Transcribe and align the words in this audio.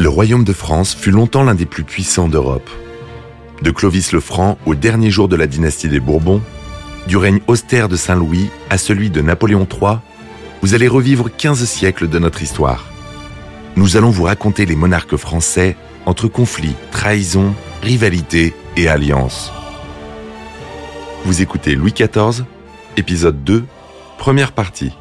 Le 0.00 0.08
royaume 0.08 0.44
de 0.44 0.54
France 0.54 0.94
fut 0.94 1.10
longtemps 1.10 1.42
l'un 1.42 1.54
des 1.54 1.66
plus 1.66 1.84
puissants 1.84 2.26
d'Europe. 2.26 2.70
De 3.60 3.70
Clovis 3.70 4.12
le 4.12 4.20
Franc 4.20 4.56
au 4.64 4.74
dernier 4.74 5.10
jour 5.10 5.28
de 5.28 5.36
la 5.36 5.46
dynastie 5.46 5.90
des 5.90 6.00
Bourbons, 6.00 6.40
du 7.06 7.18
règne 7.18 7.40
austère 7.48 7.86
de 7.86 7.96
Saint-Louis 7.96 8.48
à 8.70 8.78
celui 8.78 9.10
de 9.10 9.20
Napoléon 9.20 9.68
III, 9.70 9.98
vous 10.62 10.72
allez 10.72 10.88
revivre 10.88 11.28
15 11.30 11.66
siècles 11.66 12.08
de 12.08 12.18
notre 12.18 12.40
histoire. 12.42 12.86
Nous 13.76 13.98
allons 13.98 14.08
vous 14.08 14.22
raconter 14.22 14.64
les 14.64 14.74
monarques 14.74 15.16
français 15.16 15.76
entre 16.06 16.28
conflits, 16.28 16.76
trahisons, 16.92 17.52
rivalités 17.82 18.54
et 18.78 18.88
alliances. 18.88 19.52
Vous 21.26 21.42
écoutez 21.42 21.74
Louis 21.74 21.92
XIV, 21.92 22.46
épisode 22.96 23.44
2, 23.44 23.66
première 24.16 24.52
partie. 24.52 24.94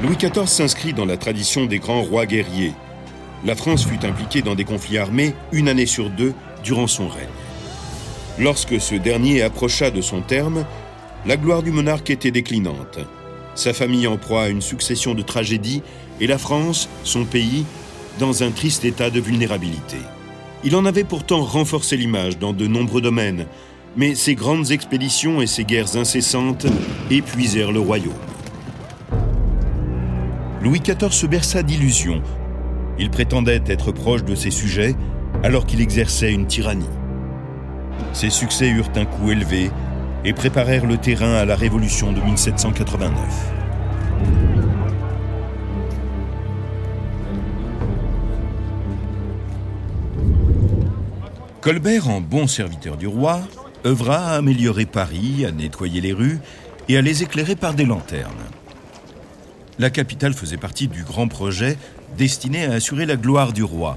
Louis 0.00 0.16
XIV 0.16 0.46
s'inscrit 0.46 0.92
dans 0.92 1.04
la 1.04 1.16
tradition 1.16 1.66
des 1.66 1.80
grands 1.80 2.02
rois 2.02 2.24
guerriers. 2.24 2.72
La 3.44 3.56
France 3.56 3.84
fut 3.84 4.06
impliquée 4.06 4.42
dans 4.42 4.54
des 4.54 4.64
conflits 4.64 4.96
armés 4.96 5.34
une 5.50 5.68
année 5.68 5.86
sur 5.86 6.08
deux 6.08 6.34
durant 6.62 6.86
son 6.86 7.08
règne. 7.08 7.26
Lorsque 8.38 8.80
ce 8.80 8.94
dernier 8.94 9.42
approcha 9.42 9.90
de 9.90 10.00
son 10.00 10.20
terme, 10.20 10.64
la 11.26 11.36
gloire 11.36 11.64
du 11.64 11.72
monarque 11.72 12.10
était 12.10 12.30
déclinante. 12.30 13.00
Sa 13.56 13.72
famille 13.72 14.06
en 14.06 14.18
proie 14.18 14.44
à 14.44 14.48
une 14.48 14.62
succession 14.62 15.14
de 15.14 15.22
tragédies 15.22 15.82
et 16.20 16.28
la 16.28 16.38
France, 16.38 16.88
son 17.02 17.24
pays, 17.24 17.64
dans 18.20 18.44
un 18.44 18.52
triste 18.52 18.84
état 18.84 19.10
de 19.10 19.20
vulnérabilité. 19.20 19.96
Il 20.62 20.76
en 20.76 20.84
avait 20.84 21.02
pourtant 21.02 21.42
renforcé 21.42 21.96
l'image 21.96 22.38
dans 22.38 22.52
de 22.52 22.68
nombreux 22.68 23.00
domaines, 23.00 23.46
mais 23.96 24.14
ses 24.14 24.36
grandes 24.36 24.70
expéditions 24.70 25.42
et 25.42 25.48
ses 25.48 25.64
guerres 25.64 25.96
incessantes 25.96 26.66
épuisèrent 27.10 27.72
le 27.72 27.80
royaume. 27.80 28.14
Louis 30.62 30.80
XIV 30.80 31.12
se 31.12 31.26
berça 31.26 31.62
d'illusions. 31.62 32.22
Il 32.98 33.10
prétendait 33.10 33.62
être 33.66 33.92
proche 33.92 34.24
de 34.24 34.34
ses 34.34 34.50
sujets 34.50 34.96
alors 35.44 35.66
qu'il 35.66 35.80
exerçait 35.80 36.32
une 36.32 36.46
tyrannie. 36.46 36.88
Ses 38.12 38.30
succès 38.30 38.68
eurent 38.68 38.90
un 38.96 39.04
coût 39.04 39.30
élevé 39.30 39.70
et 40.24 40.32
préparèrent 40.32 40.86
le 40.86 40.96
terrain 40.96 41.34
à 41.34 41.44
la 41.44 41.54
Révolution 41.54 42.12
de 42.12 42.20
1789. 42.20 43.12
Colbert, 51.60 52.08
en 52.08 52.20
bon 52.20 52.46
serviteur 52.46 52.96
du 52.96 53.06
roi, 53.06 53.40
œuvra 53.86 54.32
à 54.32 54.36
améliorer 54.36 54.86
Paris, 54.86 55.44
à 55.46 55.52
nettoyer 55.52 56.00
les 56.00 56.12
rues 56.12 56.40
et 56.88 56.96
à 56.96 57.02
les 57.02 57.22
éclairer 57.22 57.54
par 57.54 57.74
des 57.74 57.84
lanternes. 57.84 58.32
La 59.78 59.90
capitale 59.90 60.34
faisait 60.34 60.56
partie 60.56 60.88
du 60.88 61.04
grand 61.04 61.28
projet 61.28 61.78
destiné 62.16 62.64
à 62.64 62.72
assurer 62.72 63.06
la 63.06 63.16
gloire 63.16 63.52
du 63.52 63.62
roi. 63.62 63.96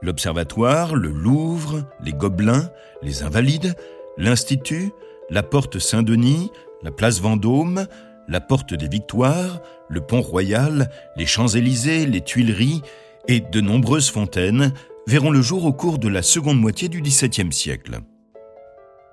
L'Observatoire, 0.00 0.94
le 0.94 1.10
Louvre, 1.10 1.84
les 2.02 2.12
Gobelins, 2.12 2.70
les 3.02 3.22
Invalides, 3.22 3.74
l'Institut, 4.16 4.92
la 5.28 5.42
Porte 5.42 5.78
Saint-Denis, 5.78 6.50
la 6.82 6.90
Place 6.90 7.20
Vendôme, 7.20 7.86
la 8.28 8.40
Porte 8.40 8.72
des 8.72 8.88
Victoires, 8.88 9.60
le 9.88 10.00
Pont 10.00 10.22
Royal, 10.22 10.90
les 11.16 11.26
Champs-Élysées, 11.26 12.06
les 12.06 12.22
Tuileries 12.22 12.80
et 13.28 13.40
de 13.40 13.60
nombreuses 13.60 14.10
fontaines 14.10 14.72
verront 15.06 15.30
le 15.30 15.42
jour 15.42 15.66
au 15.66 15.72
cours 15.74 15.98
de 15.98 16.08
la 16.08 16.22
seconde 16.22 16.58
moitié 16.58 16.88
du 16.88 17.02
XVIIe 17.02 17.52
siècle. 17.52 17.98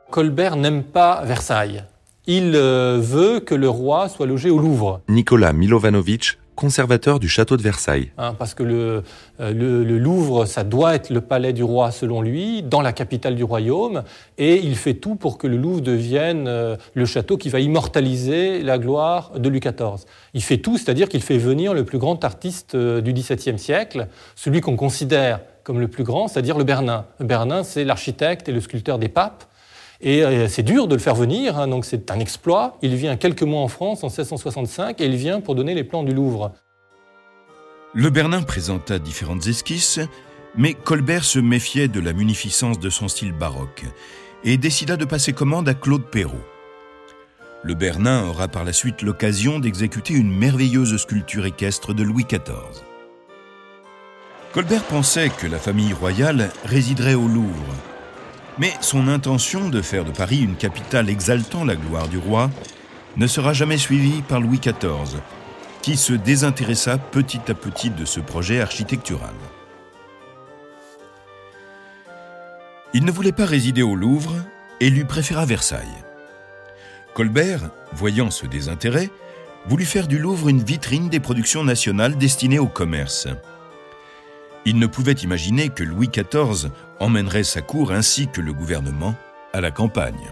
Colbert 0.09 0.55
n'aime 0.55 0.83
pas 0.83 1.25
Versailles. 1.25 1.83
Il 2.30 2.58
euh, 2.58 3.00
veut 3.02 3.39
que 3.39 3.56
le 3.56 3.70
roi 3.70 4.09
soit 4.09 4.25
logé 4.25 4.50
au 4.50 4.59
Louvre. 4.59 5.00
Nicolas 5.08 5.53
Milovanovic, 5.53 6.38
conservateur 6.56 7.22
du 7.22 7.30
château 7.30 7.56
de 7.56 7.61
Versailles. 7.61 8.11
Hein, 8.17 8.36
parce 8.38 8.53
que 8.53 8.64
le, 8.64 9.04
euh, 9.39 9.54
le, 9.54 9.86
le, 9.86 9.98
Louvre, 9.98 10.43
ça 10.43 10.66
doit 10.66 10.93
être 10.93 11.10
le 11.10 11.21
palais 11.21 11.54
du 11.54 11.64
roi 11.64 11.89
selon 11.89 12.21
lui, 12.21 12.64
dans 12.64 12.82
la 12.82 12.92
capitale 12.92 13.36
du 13.36 13.45
royaume, 13.45 14.04
et 14.37 14.58
il 14.58 14.76
fait 14.76 14.95
tout 14.95 15.16
pour 15.16 15.37
que 15.37 15.48
le 15.48 15.55
Louvre 15.55 15.80
devienne 15.80 16.49
euh, 16.49 16.76
le 16.95 17.05
château 17.05 17.37
qui 17.37 17.48
va 17.48 17.61
immortaliser 17.61 18.61
la 18.61 18.77
gloire 18.77 19.32
de 19.39 19.48
Louis 19.48 19.61
XIV. 19.61 20.04
Il 20.33 20.43
fait 20.43 20.58
tout, 20.58 20.77
c'est-à-dire 20.77 21.08
qu'il 21.08 21.21
fait 21.21 21.37
venir 21.37 21.73
le 21.73 21.86
plus 21.86 21.98
grand 21.98 22.21
artiste 22.26 22.76
du 22.76 23.14
XVIIe 23.14 23.58
siècle, 23.58 24.10
celui 24.36 24.60
qu'on 24.60 24.76
considère 24.76 25.39
comme 25.64 25.80
le 25.80 25.87
plus 25.87 26.04
grand, 26.04 26.27
c'est-à-dire 26.27 26.58
le 26.58 26.66
Bernin. 26.66 27.05
Le 27.20 27.26
Bernin, 27.26 27.64
c'est 27.64 27.86
l'architecte 27.86 28.49
et 28.49 28.52
le 28.52 28.60
sculpteur 28.60 28.99
des 28.99 29.08
papes. 29.08 29.45
Et 30.02 30.24
euh, 30.24 30.48
c'est 30.48 30.64
dur 30.64 30.88
de 30.88 30.96
le 30.96 31.02
faire 31.02 31.16
venir, 31.16 31.58
hein, 31.58 31.68
donc 31.68 31.86
c'est 31.86 32.12
un 32.12 32.20
exploit. 32.20 32.78
Il 32.82 32.96
vient 32.96 33.18
quelques 33.18 33.44
mois 33.44 33.62
en 33.62 33.68
France 33.68 34.04
en 34.04 34.08
1665 34.08 35.02
et 35.02 35.06
il 35.06 35.16
vient 35.16 35.42
pour 35.42 35.56
donner 35.56 35.74
les 35.74 35.84
plans 35.84 36.04
du 36.04 36.14
Louvre. 36.14 36.54
Le 37.94 38.10
Bernin 38.10 38.44
présenta 38.44 39.00
différentes 39.00 39.48
esquisses, 39.48 40.00
mais 40.56 40.74
Colbert 40.74 41.24
se 41.24 41.40
méfiait 41.40 41.88
de 41.88 42.00
la 42.00 42.14
munificence 42.14 42.80
de 42.80 42.90
son 42.90 43.08
style 43.08 43.32
baroque 43.32 43.86
et 44.44 44.58
décida 44.58 44.98
de 44.98 45.06
passer 45.06 45.34
commande 45.34 45.68
à 45.68 45.74
Claude 45.74 46.06
Perrault. 46.06 46.36
Le 47.64 47.74
Bernin 47.74 48.28
aura 48.28 48.48
par 48.48 48.64
la 48.64 48.74
suite 48.74 49.02
l'occasion 49.02 49.60
d'exécuter 49.60 50.14
une 50.14 50.32
merveilleuse 50.32 50.96
sculpture 50.98 51.46
équestre 51.46 51.94
de 51.94 52.04
Louis 52.04 52.24
XIV. 52.24 52.84
Colbert 54.54 54.84
pensait 54.84 55.30
que 55.30 55.48
la 55.48 55.58
famille 55.58 55.94
royale 55.94 56.52
résiderait 56.64 57.16
au 57.16 57.28
Louvre, 57.28 57.76
mais 58.60 58.73
son 58.82 59.08
intention 59.08 59.70
de 59.70 59.82
faire 59.82 60.06
de 60.06 60.12
Paris 60.12 60.40
une 60.42 60.56
capitale 60.56 61.10
exaltant 61.10 61.66
la 61.66 61.76
gloire 61.76 62.08
du 62.08 62.18
roi 62.18 62.50
ne 63.18 63.28
sera 63.28 63.54
jamais 63.54 63.78
suivie 63.78 64.22
par 64.22 64.40
Louis 64.40 64.60
XIV, 64.60 65.20
qui 65.82 65.98
se 65.98 66.14
désintéressa 66.14 66.98
petit 66.98 67.42
à 67.48 67.54
petit 67.54 67.90
de 67.90 68.06
ce 68.06 68.20
projet 68.20 68.62
architectural. 68.62 69.34
Il 72.94 73.06
ne 73.06 73.12
voulait 73.12 73.32
pas 73.32 73.46
résider 73.46 73.82
au 73.82 73.96
Louvre 73.96 74.36
et 74.80 74.90
lui 74.90 75.04
préféra 75.04 75.46
Versailles. 75.46 76.04
Colbert, 77.14 77.70
voyant 77.94 78.32
ce 78.32 78.46
désintérêt, 78.46 79.10
voulut 79.67 79.86
faire 79.86 80.08
du 80.08 80.20
Louvre 80.20 80.50
une 80.50 80.64
vitrine 80.64 81.10
des 81.10 81.20
productions 81.20 81.64
nationales 81.64 82.17
destinées 82.17 82.60
au 82.60 82.67
commerce. 82.67 83.28
Il 84.70 84.80
ne 84.80 84.86
pouvait 84.86 85.14
imaginer 85.14 85.70
que 85.70 85.82
Louis 85.82 86.10
XIV 86.10 86.70
emmènerait 87.00 87.45
sa 87.45 87.61
cour 87.61 87.94
ainsi 87.94 88.28
que 88.28 88.42
le 88.42 88.52
gouvernement 88.52 89.16
à 89.54 89.61
la 89.61 89.72
campagne. 89.72 90.30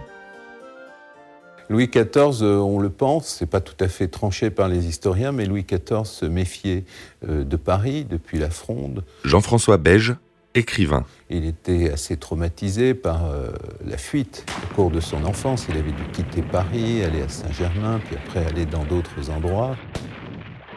Louis 1.69 1.87
XIV, 1.87 2.43
euh, 2.43 2.57
on 2.57 2.79
le 2.79 2.89
pense, 2.89 3.27
c'est 3.27 3.45
pas 3.45 3.61
tout 3.61 3.81
à 3.81 3.87
fait 3.87 4.09
tranché 4.09 4.49
par 4.49 4.67
les 4.67 4.87
historiens, 4.87 5.31
mais 5.31 5.45
Louis 5.45 5.63
XIV 5.63 6.03
se 6.03 6.25
méfiait 6.25 6.83
euh, 7.29 7.45
de 7.45 7.55
Paris 7.55 8.03
depuis 8.03 8.37
la 8.37 8.49
Fronde. 8.49 9.05
Jean-François 9.23 9.77
Beige, 9.77 10.15
écrivain. 10.53 11.05
Il 11.29 11.45
était 11.45 11.89
assez 11.89 12.17
traumatisé 12.17 12.93
par 12.93 13.27
euh, 13.27 13.51
la 13.85 13.97
fuite 13.97 14.45
au 14.65 14.75
cours 14.75 14.91
de 14.91 14.99
son 14.99 15.23
enfance. 15.23 15.67
Il 15.69 15.77
avait 15.77 15.93
dû 15.93 16.03
quitter 16.11 16.41
Paris, 16.41 17.05
aller 17.05 17.21
à 17.21 17.29
Saint-Germain, 17.29 18.01
puis 18.05 18.17
après 18.17 18.45
aller 18.45 18.65
dans 18.65 18.83
d'autres 18.83 19.29
endroits. 19.29 19.77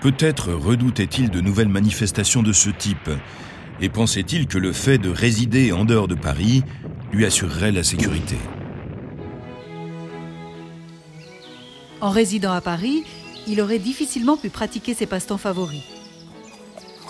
Peut-être 0.00 0.52
redoutait-il 0.52 1.28
de 1.28 1.40
nouvelles 1.40 1.69
manifestations 1.69 2.44
de 2.44 2.52
ce 2.52 2.70
type, 2.70 3.10
et 3.80 3.88
pensait-il 3.88 4.46
que 4.46 4.58
le 4.58 4.72
fait 4.72 4.98
de 4.98 5.08
résider 5.08 5.72
en 5.72 5.84
dehors 5.84 6.08
de 6.08 6.14
Paris 6.14 6.62
lui 7.12 7.24
assurerait 7.24 7.72
la 7.72 7.82
sécurité? 7.82 8.36
En 12.00 12.10
résidant 12.10 12.52
à 12.52 12.60
Paris, 12.60 13.04
il 13.46 13.60
aurait 13.60 13.78
difficilement 13.78 14.36
pu 14.36 14.50
pratiquer 14.50 14.94
ses 14.94 15.06
passe-temps 15.06 15.38
favoris. 15.38 15.82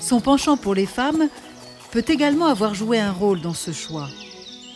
Son 0.01 0.21
penchant 0.21 0.57
pour 0.57 0.75
les 0.75 0.87
femmes 0.87 1.29
peut 1.91 2.05
également 2.09 2.47
avoir 2.47 2.75
joué 2.75 2.99
un 3.01 3.13
rôle 3.13 3.41
dans 3.41 3.55
ce 3.55 3.73
choix. 3.73 4.09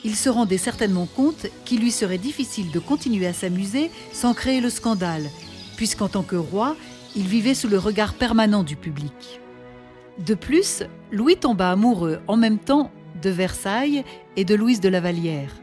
Il 0.05 0.17
se 0.17 0.29
rendait 0.29 0.59
certainement 0.59 1.07
compte 1.07 1.47
qu'il 1.65 1.81
lui 1.81 1.93
serait 1.93 2.19
difficile 2.19 2.71
de 2.73 2.79
continuer 2.79 3.27
à 3.27 3.33
s'amuser 3.33 3.91
sans 4.13 4.35
créer 4.35 4.61
le 4.61 4.71
scandale, 4.71 5.31
puisqu'en 5.77 6.09
tant 6.09 6.23
que 6.23 6.37
roi, 6.37 6.77
il 7.15 7.27
vivait 7.27 7.55
sous 7.55 7.69
le 7.69 7.79
regard 7.79 8.15
permanent 8.15 8.65
du 8.65 8.77
public. 8.77 9.42
De 10.19 10.35
plus, 10.35 10.83
Louis 11.11 11.37
tomba 11.37 11.71
amoureux 11.71 12.21
en 12.29 12.37
même 12.37 12.59
temps 12.59 12.91
de 13.23 13.31
Versailles 13.31 14.05
et 14.37 14.45
de 14.45 14.55
Louise 14.55 14.81
de 14.81 14.89
la 14.89 15.01
Vallière. 15.01 15.55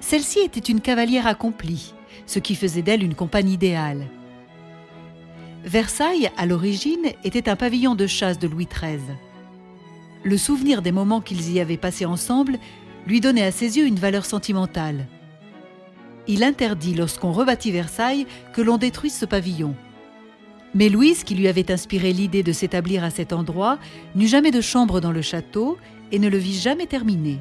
Celle-ci 0.00 0.40
était 0.40 0.60
une 0.60 0.80
cavalière 0.80 1.26
accomplie, 1.26 1.94
ce 2.26 2.38
qui 2.38 2.54
faisait 2.54 2.82
d'elle 2.82 3.02
une 3.02 3.14
compagne 3.14 3.50
idéale. 3.50 4.06
Versailles, 5.64 6.30
à 6.36 6.46
l'origine, 6.46 7.06
était 7.24 7.48
un 7.48 7.56
pavillon 7.56 7.94
de 7.94 8.06
chasse 8.06 8.38
de 8.38 8.46
Louis 8.46 8.68
XIII. 8.72 9.00
Le 10.22 10.38
souvenir 10.38 10.80
des 10.80 10.92
moments 10.92 11.20
qu'ils 11.20 11.52
y 11.52 11.60
avaient 11.60 11.76
passés 11.76 12.06
ensemble 12.06 12.58
lui 13.06 13.20
donnait 13.20 13.42
à 13.42 13.52
ses 13.52 13.76
yeux 13.76 13.86
une 13.86 13.98
valeur 13.98 14.24
sentimentale. 14.24 15.06
Il 16.28 16.42
interdit, 16.42 16.94
lorsqu'on 16.94 17.32
rebâtit 17.32 17.70
Versailles, 17.70 18.26
que 18.52 18.62
l'on 18.62 18.78
détruise 18.78 19.14
ce 19.14 19.26
pavillon. 19.26 19.74
Mais 20.74 20.88
Louise, 20.88 21.24
qui 21.24 21.34
lui 21.34 21.48
avait 21.48 21.70
inspiré 21.70 22.12
l'idée 22.12 22.42
de 22.42 22.52
s'établir 22.52 23.04
à 23.04 23.10
cet 23.10 23.32
endroit, 23.32 23.78
n'eut 24.14 24.26
jamais 24.26 24.50
de 24.50 24.60
chambre 24.60 25.00
dans 25.00 25.12
le 25.12 25.22
château 25.22 25.78
et 26.12 26.18
ne 26.18 26.28
le 26.28 26.38
vit 26.38 26.58
jamais 26.58 26.86
terminé. 26.86 27.38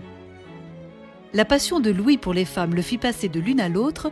La 1.34 1.44
passion 1.44 1.80
de 1.80 1.92
Louis 1.92 2.18
pour 2.18 2.34
les 2.34 2.46
femmes 2.46 2.76
le 2.76 2.82
fit 2.82 2.98
passer 2.98 3.28
de 3.28 3.40
l'une 3.40 3.60
à 3.60 3.68
l'autre, 3.68 4.10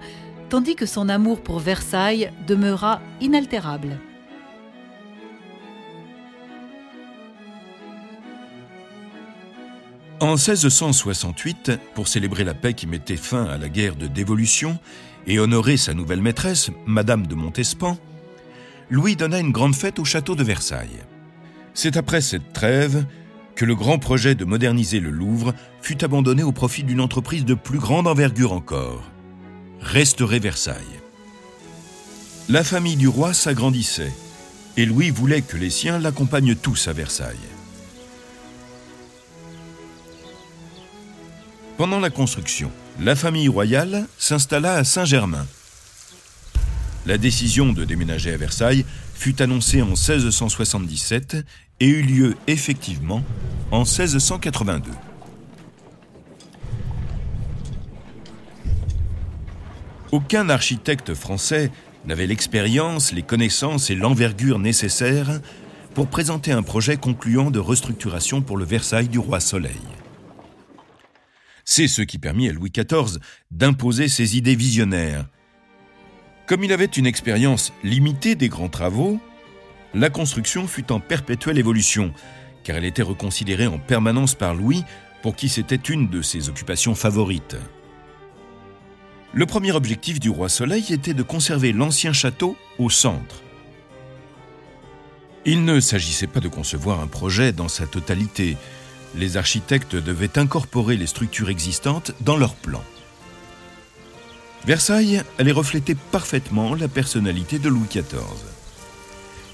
tandis 0.49 0.75
que 0.75 0.85
son 0.85 1.07
amour 1.07 1.41
pour 1.41 1.59
Versailles 1.59 2.31
demeura 2.47 3.01
inaltérable. 3.21 3.97
En 10.19 10.35
1668, 10.35 11.71
pour 11.95 12.07
célébrer 12.07 12.43
la 12.43 12.53
paix 12.53 12.73
qui 12.73 12.87
mettait 12.87 13.17
fin 13.17 13.45
à 13.45 13.57
la 13.57 13.67
guerre 13.67 13.95
de 13.95 14.07
dévolution 14.07 14.79
et 15.27 15.39
honorer 15.39 15.75
sa 15.75 15.93
nouvelle 15.93 16.21
maîtresse, 16.21 16.71
Madame 16.85 17.27
de 17.27 17.35
Montespan, 17.35 17.97
Louis 18.89 19.15
donna 19.15 19.39
une 19.39 19.51
grande 19.51 19.75
fête 19.75 19.99
au 19.99 20.05
château 20.05 20.35
de 20.35 20.43
Versailles. 20.43 21.03
C'est 21.73 21.97
après 21.97 22.21
cette 22.21 22.53
trêve 22.53 23.05
que 23.55 23.65
le 23.65 23.75
grand 23.75 23.99
projet 23.99 24.35
de 24.35 24.45
moderniser 24.45 24.99
le 24.99 25.09
Louvre 25.09 25.53
fut 25.81 26.03
abandonné 26.03 26.43
au 26.43 26.51
profit 26.51 26.83
d'une 26.83 27.01
entreprise 27.01 27.45
de 27.45 27.53
plus 27.53 27.79
grande 27.79 28.07
envergure 28.07 28.53
encore, 28.53 29.03
restaurer 29.79 30.39
Versailles. 30.39 31.01
La 32.49 32.63
famille 32.63 32.97
du 32.97 33.07
roi 33.07 33.33
s'agrandissait 33.33 34.11
et 34.75 34.85
Louis 34.85 35.11
voulait 35.11 35.41
que 35.41 35.57
les 35.57 35.69
siens 35.69 35.99
l'accompagnent 35.99 36.55
tous 36.55 36.87
à 36.87 36.93
Versailles. 36.93 37.37
Pendant 41.77 41.99
la 41.99 42.09
construction, 42.09 42.71
la 42.99 43.15
famille 43.15 43.47
royale 43.47 44.07
s'installa 44.17 44.75
à 44.75 44.83
Saint-Germain. 44.83 45.45
La 47.05 47.17
décision 47.17 47.73
de 47.73 47.83
déménager 47.83 48.31
à 48.31 48.37
Versailles 48.37 48.85
fut 49.13 49.41
annoncée 49.41 49.81
en 49.81 49.87
1677 49.87 51.45
et 51.81 51.87
eut 51.87 52.01
lieu 52.01 52.35
effectivement 52.47 53.23
en 53.71 53.79
1682. 53.79 54.91
Aucun 60.11 60.47
architecte 60.49 61.13
français 61.13 61.71
n'avait 62.05 62.27
l'expérience, 62.27 63.11
les 63.11 63.23
connaissances 63.23 63.89
et 63.89 63.95
l'envergure 63.95 64.59
nécessaires 64.59 65.41
pour 65.93 66.07
présenter 66.07 66.51
un 66.51 66.63
projet 66.63 66.97
concluant 66.97 67.51
de 67.51 67.59
restructuration 67.59 68.41
pour 68.41 68.57
le 68.57 68.65
Versailles 68.65 69.09
du 69.09 69.19
roi 69.19 69.39
Soleil. 69.39 69.81
C'est 71.65 71.87
ce 71.87 72.01
qui 72.01 72.17
permit 72.17 72.49
à 72.49 72.53
Louis 72.53 72.71
XIV 72.71 73.19
d'imposer 73.51 74.07
ses 74.07 74.37
idées 74.37 74.55
visionnaires. 74.55 75.25
Comme 76.45 76.63
il 76.63 76.73
avait 76.73 76.85
une 76.85 77.05
expérience 77.05 77.71
limitée 77.83 78.35
des 78.35 78.49
grands 78.49 78.69
travaux, 78.69 79.19
la 79.93 80.09
construction 80.09 80.67
fut 80.67 80.91
en 80.91 80.99
perpétuelle 80.99 81.57
évolution, 81.57 82.13
car 82.63 82.75
elle 82.75 82.85
était 82.85 83.01
reconsidérée 83.01 83.67
en 83.67 83.79
permanence 83.79 84.35
par 84.35 84.53
Louis, 84.53 84.83
pour 85.21 85.35
qui 85.35 85.47
c'était 85.47 85.75
une 85.75 86.09
de 86.09 86.21
ses 86.21 86.49
occupations 86.49 86.95
favorites. 86.95 87.55
Le 89.33 89.45
premier 89.45 89.71
objectif 89.71 90.19
du 90.19 90.29
roi 90.29 90.49
Soleil 90.49 90.91
était 90.91 91.13
de 91.13 91.23
conserver 91.23 91.71
l'ancien 91.71 92.11
château 92.13 92.57
au 92.77 92.89
centre. 92.89 93.41
Il 95.45 95.65
ne 95.65 95.79
s'agissait 95.79 96.27
pas 96.27 96.39
de 96.39 96.49
concevoir 96.49 96.99
un 96.99 97.07
projet 97.07 97.51
dans 97.51 97.67
sa 97.67 97.87
totalité, 97.87 98.57
les 99.15 99.37
architectes 99.37 99.95
devaient 99.95 100.37
incorporer 100.37 100.97
les 100.97 101.07
structures 101.07 101.49
existantes 101.49 102.11
dans 102.21 102.37
leurs 102.37 102.55
plans. 102.55 102.83
Versailles 104.65 105.21
allait 105.37 105.51
refléter 105.51 105.95
parfaitement 105.95 106.73
la 106.73 106.87
personnalité 106.87 107.59
de 107.59 107.67
Louis 107.67 107.87
XIV. 107.89 108.03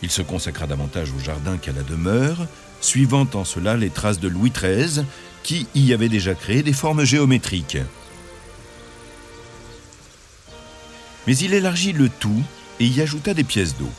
Il 0.03 0.11
se 0.11 0.21
consacra 0.21 0.67
davantage 0.67 1.11
au 1.11 1.19
jardin 1.19 1.57
qu'à 1.57 1.71
la 1.71 1.81
demeure, 1.81 2.47
suivant 2.79 3.27
en 3.33 3.43
cela 3.43 3.75
les 3.75 3.89
traces 3.89 4.19
de 4.19 4.27
Louis 4.27 4.51
XIII, 4.51 5.03
qui 5.41 5.67
y 5.73 5.93
avait 5.93 6.09
déjà 6.09 6.35
créé 6.35 6.61
des 6.61 6.73
formes 6.73 7.03
géométriques. 7.03 7.77
Mais 11.25 11.35
il 11.37 11.53
élargit 11.53 11.91
le 11.91 12.09
tout 12.09 12.43
et 12.79 12.85
y 12.85 13.01
ajouta 13.01 13.33
des 13.33 13.43
pièces 13.43 13.77
d'eau. 13.77 13.89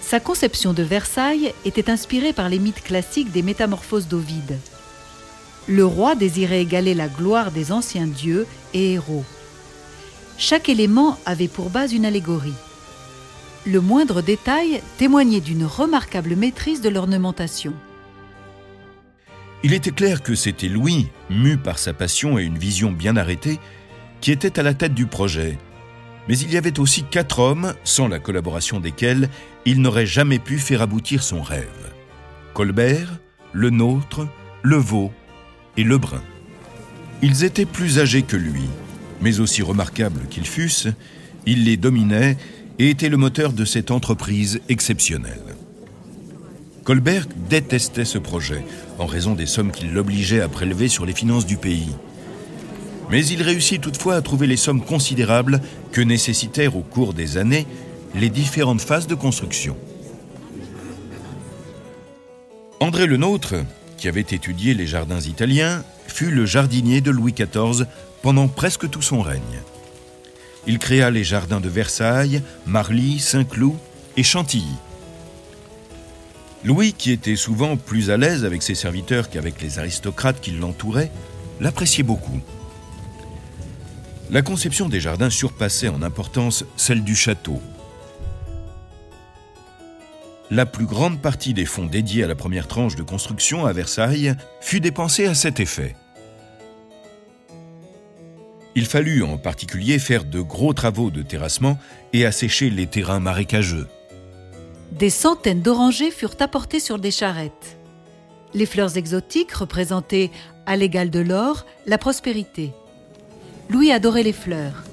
Sa 0.00 0.20
conception 0.20 0.72
de 0.72 0.82
Versailles 0.82 1.52
était 1.64 1.90
inspirée 1.90 2.32
par 2.32 2.48
les 2.48 2.58
mythes 2.58 2.82
classiques 2.82 3.30
des 3.30 3.42
métamorphoses 3.42 4.08
d'Ovide. 4.08 4.58
Le 5.66 5.84
roi 5.84 6.14
désirait 6.14 6.60
égaler 6.60 6.94
la 6.94 7.08
gloire 7.08 7.50
des 7.50 7.72
anciens 7.72 8.06
dieux 8.06 8.46
et 8.74 8.92
héros. 8.92 9.24
Chaque 10.38 10.68
élément 10.68 11.18
avait 11.26 11.48
pour 11.48 11.70
base 11.70 11.92
une 11.92 12.04
allégorie. 12.04 12.54
Le 13.66 13.80
moindre 13.80 14.20
détail 14.20 14.82
témoignait 14.98 15.40
d'une 15.40 15.64
remarquable 15.64 16.36
maîtrise 16.36 16.80
de 16.80 16.88
l'ornementation. 16.88 17.72
Il 19.62 19.72
était 19.72 19.90
clair 19.90 20.22
que 20.22 20.34
c'était 20.34 20.68
Louis, 20.68 21.08
mu 21.30 21.56
par 21.56 21.78
sa 21.78 21.94
passion 21.94 22.38
et 22.38 22.44
une 22.44 22.58
vision 22.58 22.92
bien 22.92 23.16
arrêtée, 23.16 23.58
qui 24.20 24.32
était 24.32 24.58
à 24.58 24.62
la 24.62 24.74
tête 24.74 24.92
du 24.92 25.06
projet, 25.06 25.56
mais 26.28 26.38
il 26.38 26.52
y 26.52 26.56
avait 26.56 26.80
aussi 26.80 27.04
quatre 27.04 27.38
hommes, 27.38 27.74
sans 27.84 28.08
la 28.08 28.18
collaboration 28.18 28.80
desquels 28.80 29.28
il 29.66 29.80
n'aurait 29.80 30.06
jamais 30.06 30.38
pu 30.38 30.58
faire 30.58 30.82
aboutir 30.82 31.22
son 31.22 31.42
rêve. 31.42 31.92
Colbert, 32.54 33.18
le 33.52 33.70
nôtre, 33.70 34.26
le 34.62 34.76
veau 34.76 35.12
et 35.76 35.84
Lebrun. 35.84 36.22
Ils 37.22 37.44
étaient 37.44 37.66
plus 37.66 37.98
âgés 37.98 38.22
que 38.22 38.36
lui, 38.36 38.64
mais 39.20 39.40
aussi 39.40 39.62
remarquables 39.62 40.26
qu'ils 40.28 40.46
fussent, 40.46 40.88
il 41.46 41.64
les 41.64 41.76
dominait 41.76 42.36
et 42.78 42.90
était 42.90 43.08
le 43.08 43.16
moteur 43.16 43.52
de 43.52 43.64
cette 43.64 43.90
entreprise 43.90 44.60
exceptionnelle. 44.68 45.40
Colbert 46.84 47.26
détestait 47.48 48.04
ce 48.04 48.18
projet, 48.18 48.64
en 48.98 49.06
raison 49.06 49.34
des 49.34 49.46
sommes 49.46 49.72
qu'il 49.72 49.92
l'obligeait 49.92 50.42
à 50.42 50.48
prélever 50.48 50.88
sur 50.88 51.06
les 51.06 51.14
finances 51.14 51.46
du 51.46 51.56
pays. 51.56 51.94
Mais 53.10 53.24
il 53.26 53.42
réussit 53.42 53.80
toutefois 53.80 54.16
à 54.16 54.22
trouver 54.22 54.46
les 54.46 54.56
sommes 54.56 54.82
considérables 54.82 55.60
que 55.92 56.00
nécessitèrent 56.00 56.76
au 56.76 56.82
cours 56.82 57.14
des 57.14 57.36
années 57.36 57.66
les 58.14 58.28
différentes 58.28 58.80
phases 58.80 59.06
de 59.06 59.14
construction. 59.14 59.76
André 62.80 63.06
Le 63.06 63.16
Nôtre, 63.16 63.54
qui 63.96 64.08
avait 64.08 64.20
étudié 64.20 64.74
les 64.74 64.86
jardins 64.86 65.20
italiens, 65.20 65.84
fut 66.06 66.30
le 66.30 66.46
jardinier 66.46 67.00
de 67.00 67.10
Louis 67.10 67.32
XIV 67.32 67.86
pendant 68.22 68.48
presque 68.48 68.88
tout 68.88 69.02
son 69.02 69.20
règne. 69.20 69.60
Il 70.66 70.78
créa 70.78 71.10
les 71.10 71.24
jardins 71.24 71.60
de 71.60 71.68
Versailles, 71.68 72.42
Marly, 72.66 73.18
Saint-Cloud 73.18 73.76
et 74.16 74.22
Chantilly. 74.22 74.76
Louis, 76.64 76.94
qui 76.94 77.10
était 77.10 77.36
souvent 77.36 77.76
plus 77.76 78.10
à 78.10 78.16
l'aise 78.16 78.44
avec 78.44 78.62
ses 78.62 78.74
serviteurs 78.74 79.28
qu'avec 79.28 79.60
les 79.60 79.78
aristocrates 79.78 80.40
qui 80.40 80.52
l'entouraient, 80.52 81.10
l'appréciait 81.60 82.02
beaucoup. 82.02 82.40
La 84.30 84.40
conception 84.40 84.88
des 84.88 85.00
jardins 85.00 85.28
surpassait 85.28 85.88
en 85.88 86.02
importance 86.02 86.64
celle 86.76 87.04
du 87.04 87.14
château. 87.14 87.60
La 90.50 90.66
plus 90.66 90.84
grande 90.84 91.22
partie 91.22 91.54
des 91.54 91.64
fonds 91.64 91.86
dédiés 91.86 92.24
à 92.24 92.26
la 92.26 92.34
première 92.34 92.68
tranche 92.68 92.96
de 92.96 93.02
construction 93.02 93.64
à 93.64 93.72
Versailles 93.72 94.34
fut 94.60 94.80
dépensée 94.80 95.26
à 95.26 95.34
cet 95.34 95.58
effet. 95.58 95.96
Il 98.74 98.86
fallut 98.86 99.22
en 99.22 99.38
particulier 99.38 99.98
faire 99.98 100.24
de 100.24 100.40
gros 100.40 100.74
travaux 100.74 101.10
de 101.10 101.22
terrassement 101.22 101.78
et 102.12 102.26
assécher 102.26 102.70
les 102.70 102.86
terrains 102.86 103.20
marécageux. 103.20 103.86
Des 104.92 105.10
centaines 105.10 105.62
d'orangers 105.62 106.10
furent 106.10 106.36
apportés 106.40 106.80
sur 106.80 106.98
des 106.98 107.10
charrettes. 107.10 107.78
Les 108.52 108.66
fleurs 108.66 108.96
exotiques 108.96 109.52
représentaient, 109.52 110.30
à 110.66 110.76
l'égal 110.76 111.10
de 111.10 111.20
l'or, 111.20 111.66
la 111.86 111.98
prospérité. 111.98 112.72
Louis 113.70 113.92
adorait 113.92 114.22
les 114.22 114.32
fleurs. 114.32 114.84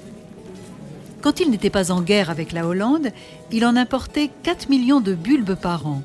Quand 1.22 1.38
il 1.38 1.50
n'était 1.50 1.70
pas 1.70 1.92
en 1.92 2.02
guerre 2.02 2.30
avec 2.30 2.50
la 2.50 2.66
Hollande, 2.66 3.06
il 3.52 3.64
en 3.64 3.76
importait 3.76 4.28
4 4.42 4.68
millions 4.68 5.00
de 5.00 5.14
bulbes 5.14 5.54
par 5.54 5.86
an. 5.86 6.02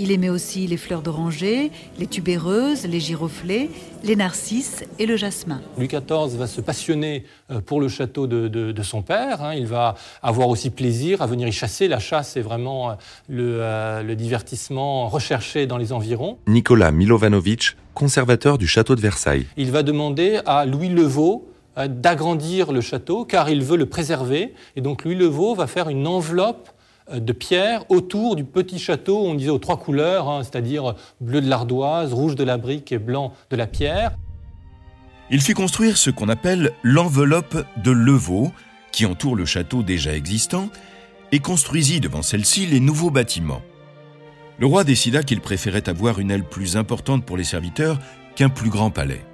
Il 0.00 0.10
aimait 0.10 0.30
aussi 0.30 0.66
les 0.66 0.78
fleurs 0.78 1.00
d'oranger, 1.00 1.70
les 1.96 2.08
tubéreuses, 2.08 2.86
les 2.86 2.98
giroflées, 2.98 3.70
les 4.02 4.16
narcisses 4.16 4.82
et 4.98 5.06
le 5.06 5.16
jasmin. 5.16 5.60
Louis 5.78 5.86
XIV 5.86 6.36
va 6.36 6.48
se 6.48 6.60
passionner 6.60 7.24
euh, 7.52 7.60
pour 7.60 7.80
le 7.80 7.88
château 7.88 8.26
de, 8.26 8.82
son 8.82 9.02
père. 9.02 9.44
Hein. 9.44 9.54
Il 9.54 9.66
va 9.66 9.94
avoir 10.24 10.48
aussi 10.48 10.70
plaisir 10.70 11.22
à 11.22 11.28
venir 11.28 11.46
y 11.46 11.52
chasser. 11.52 11.86
La 11.86 12.00
chasse 12.00 12.36
est 12.36 12.42
vraiment 12.42 12.90
euh, 12.90 12.94
euh, 13.30 14.02
le, 14.02 14.16
divertissement 14.16 15.08
recherché 15.08 15.68
dans 15.68 15.76
les 15.76 15.92
environs. 15.92 16.38
Nicolas 16.48 16.90
Milovanovic, 16.90 17.76
conservateur 17.94 18.58
du 18.58 18.66
château 18.66 18.96
de 18.96 19.00
Versailles. 19.00 19.46
Il 19.56 19.70
va 19.70 19.84
demander 19.84 20.40
à 20.46 20.66
Louis 20.66 20.88
Levaux 20.88 21.46
d'agrandir 21.88 22.72
le 22.72 22.80
château 22.80 23.24
car 23.24 23.50
il 23.50 23.62
veut 23.62 23.76
le 23.76 23.86
préserver. 23.86 24.54
Et 24.76 24.80
donc 24.80 25.04
Louis 25.04 25.14
Levaux 25.14 25.54
va 25.54 25.66
faire 25.66 25.88
une 25.88 26.06
enveloppe 26.06 26.70
euh, 27.12 27.20
de 27.20 27.32
pierre 27.32 27.84
autour 27.88 28.36
du 28.36 28.44
petit 28.44 28.78
château, 28.78 29.18
on 29.24 29.34
disait 29.34 29.50
aux 29.50 29.58
trois 29.58 29.78
couleurs, 29.78 30.28
hein, 30.28 30.42
c'est-à-dire 30.42 30.94
bleu 31.20 31.40
de 31.40 31.48
l'ardoise, 31.48 32.12
rouge 32.12 32.34
de 32.34 32.44
la 32.44 32.56
brique 32.56 32.92
et 32.92 32.98
blanc 32.98 33.32
de 33.50 33.56
la 33.56 33.66
pierre. 33.66 34.12
Il 35.30 35.40
fit 35.40 35.54
construire 35.54 35.96
ce 35.96 36.10
qu'on 36.10 36.28
appelle 36.28 36.72
l'enveloppe 36.82 37.64
de 37.84 37.90
Levaux, 37.90 38.50
qui 38.90 39.06
entoure 39.06 39.36
le 39.36 39.44
château 39.44 39.82
déjà 39.82 40.14
existant, 40.14 40.68
et 41.32 41.38
construisit 41.38 42.00
devant 42.00 42.22
celle-ci 42.22 42.66
les 42.66 42.80
nouveaux 42.80 43.10
bâtiments. 43.10 43.62
Le 44.58 44.66
roi 44.66 44.82
décida 44.82 45.22
qu'il 45.22 45.40
préférait 45.40 45.88
avoir 45.88 46.18
une 46.18 46.30
aile 46.30 46.44
plus 46.44 46.76
importante 46.76 47.24
pour 47.24 47.36
les 47.36 47.44
serviteurs 47.44 47.98
qu'un 48.34 48.48
plus 48.48 48.70
grand 48.70 48.90
palais. 48.90 49.24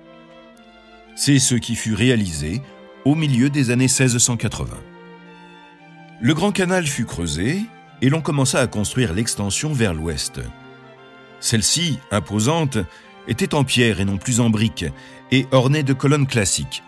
C'est 1.18 1.38
ce 1.38 1.54
qui 1.54 1.76
fut 1.76 1.94
réalisé 1.94 2.61
au 3.06 3.14
milieu 3.14 3.49
des 3.49 3.70
années 3.70 3.85
1680. 3.85 4.76
Le 6.20 6.35
grand 6.35 6.52
canal 6.52 6.87
fut 6.87 7.06
creusé 7.06 7.62
et 8.02 8.11
l'on 8.11 8.20
commença 8.20 8.61
à 8.61 8.66
construire 8.66 9.14
l'extension 9.14 9.73
vers 9.73 9.94
l'ouest. 9.94 10.40
Celle-ci, 11.40 11.99
imposante, 12.11 12.76
était 13.28 13.54
en 13.54 13.64
pierre 13.64 13.99
et 14.00 14.04
non 14.04 14.18
plus 14.18 14.40
en 14.40 14.50
briques 14.50 14.85
et 15.32 15.46
orné 15.52 15.82
de 15.82 15.94
colonnes 15.94 16.26
classiques. 16.26 16.82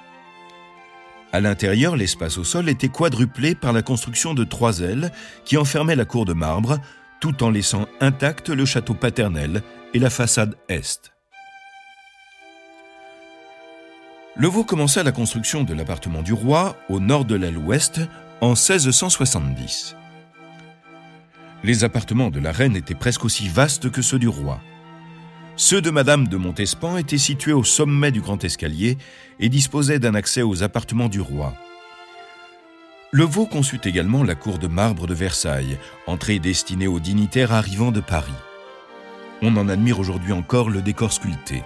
À 1.33 1.41
l'intérieur, 1.41 1.97
l'espace 1.97 2.37
au 2.37 2.45
sol 2.45 2.69
était 2.69 2.89
quadruplé 2.89 3.55
par 3.55 3.73
la 3.73 3.81
construction 3.81 4.35
de 4.35 4.45
trois 4.45 4.81
ailes 4.81 5.11
qui 5.47 5.57
enfermaient 5.57 5.97
la 5.97 6.05
cour 6.05 6.27
de 6.27 6.35
marbre, 6.35 6.79
tout 7.21 7.43
en 7.43 7.51
laissant 7.51 7.87
intact 8.01 8.51
le 8.51 8.67
château 8.67 8.95
paternel 8.95 9.63
et 9.95 9.99
la 9.99 10.11
façade 10.11 10.57
est. 10.69 11.18
Levaux 14.41 14.63
commença 14.63 15.03
la 15.03 15.11
construction 15.11 15.65
de 15.65 15.75
l'appartement 15.75 16.23
du 16.23 16.33
roi 16.33 16.77
au 16.89 17.01
nord 17.01 17.25
de 17.25 17.35
l'aile 17.35 17.59
ouest 17.59 18.01
en 18.41 18.51
1670. 18.51 19.97
Les 21.65 21.83
appartements 21.83 22.31
de 22.31 22.39
la 22.39 22.53
reine 22.53 22.77
étaient 22.77 22.95
presque 22.95 23.25
aussi 23.25 23.49
vastes 23.49 23.91
que 23.91 24.01
ceux 24.01 24.21
du 24.21 24.29
roi. 24.29 24.61
Ceux 25.57 25.81
de 25.81 25.91
Madame 25.91 26.29
de 26.29 26.37
Montespan 26.37 26.99
étaient 26.99 27.19
situés 27.19 27.53
au 27.53 27.65
sommet 27.65 28.13
du 28.13 28.21
grand 28.21 28.45
escalier 28.45 28.97
et 29.41 29.49
disposaient 29.49 29.99
d'un 29.99 30.15
accès 30.15 30.43
aux 30.43 30.63
appartements 30.63 31.09
du 31.09 31.21
roi. 31.21 31.53
Le 33.11 33.25
Vaux 33.25 33.47
conçut 33.47 33.81
également 33.87 34.23
la 34.23 34.37
cour 34.37 34.61
de 34.61 34.69
marbre 34.69 35.09
de 35.09 35.15
Versailles, 35.15 35.79
entrée 36.07 36.39
destinée 36.39 36.87
aux 36.87 37.01
dignitaires 37.01 37.53
arrivant 37.53 37.91
de 37.91 38.01
Paris. 38.01 38.31
On 39.43 39.57
en 39.57 39.69
admire 39.69 39.99
aujourd'hui 39.99 40.33
encore 40.33 40.71
le 40.71 40.81
décor 40.81 41.13
sculpté. 41.13 41.65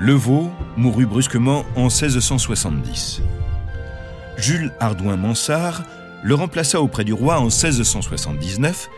Levaux 0.00 0.50
mourut 0.78 1.04
brusquement 1.04 1.66
en 1.76 1.88
1670. 1.88 3.20
Jules 4.38 4.72
Ardouin 4.80 5.18
Mansart 5.18 5.82
le 6.22 6.34
remplaça 6.34 6.80
auprès 6.80 7.04
du 7.04 7.12
roi 7.12 7.38
en 7.38 7.50
1679 7.50 8.88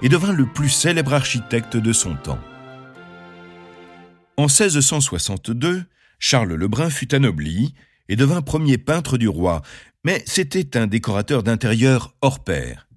et 0.00 0.08
devint 0.08 0.32
le 0.32 0.46
plus 0.46 0.70
célèbre 0.70 1.12
architecte 1.12 1.76
de 1.76 1.92
son 1.92 2.14
temps. 2.14 2.38
En 4.38 4.46
1662, 4.46 5.84
Charles 6.18 6.54
Lebrun 6.54 6.88
fut 6.88 7.14
anobli 7.14 7.74
et 8.08 8.16
devint 8.16 8.40
premier 8.40 8.78
peintre 8.78 9.18
du 9.18 9.28
roi, 9.28 9.60
mais 10.04 10.24
c'était 10.24 10.78
un 10.78 10.86
décorateur 10.86 11.42
d'intérieur 11.42 12.14
hors 12.22 12.42
pair. 12.42 12.88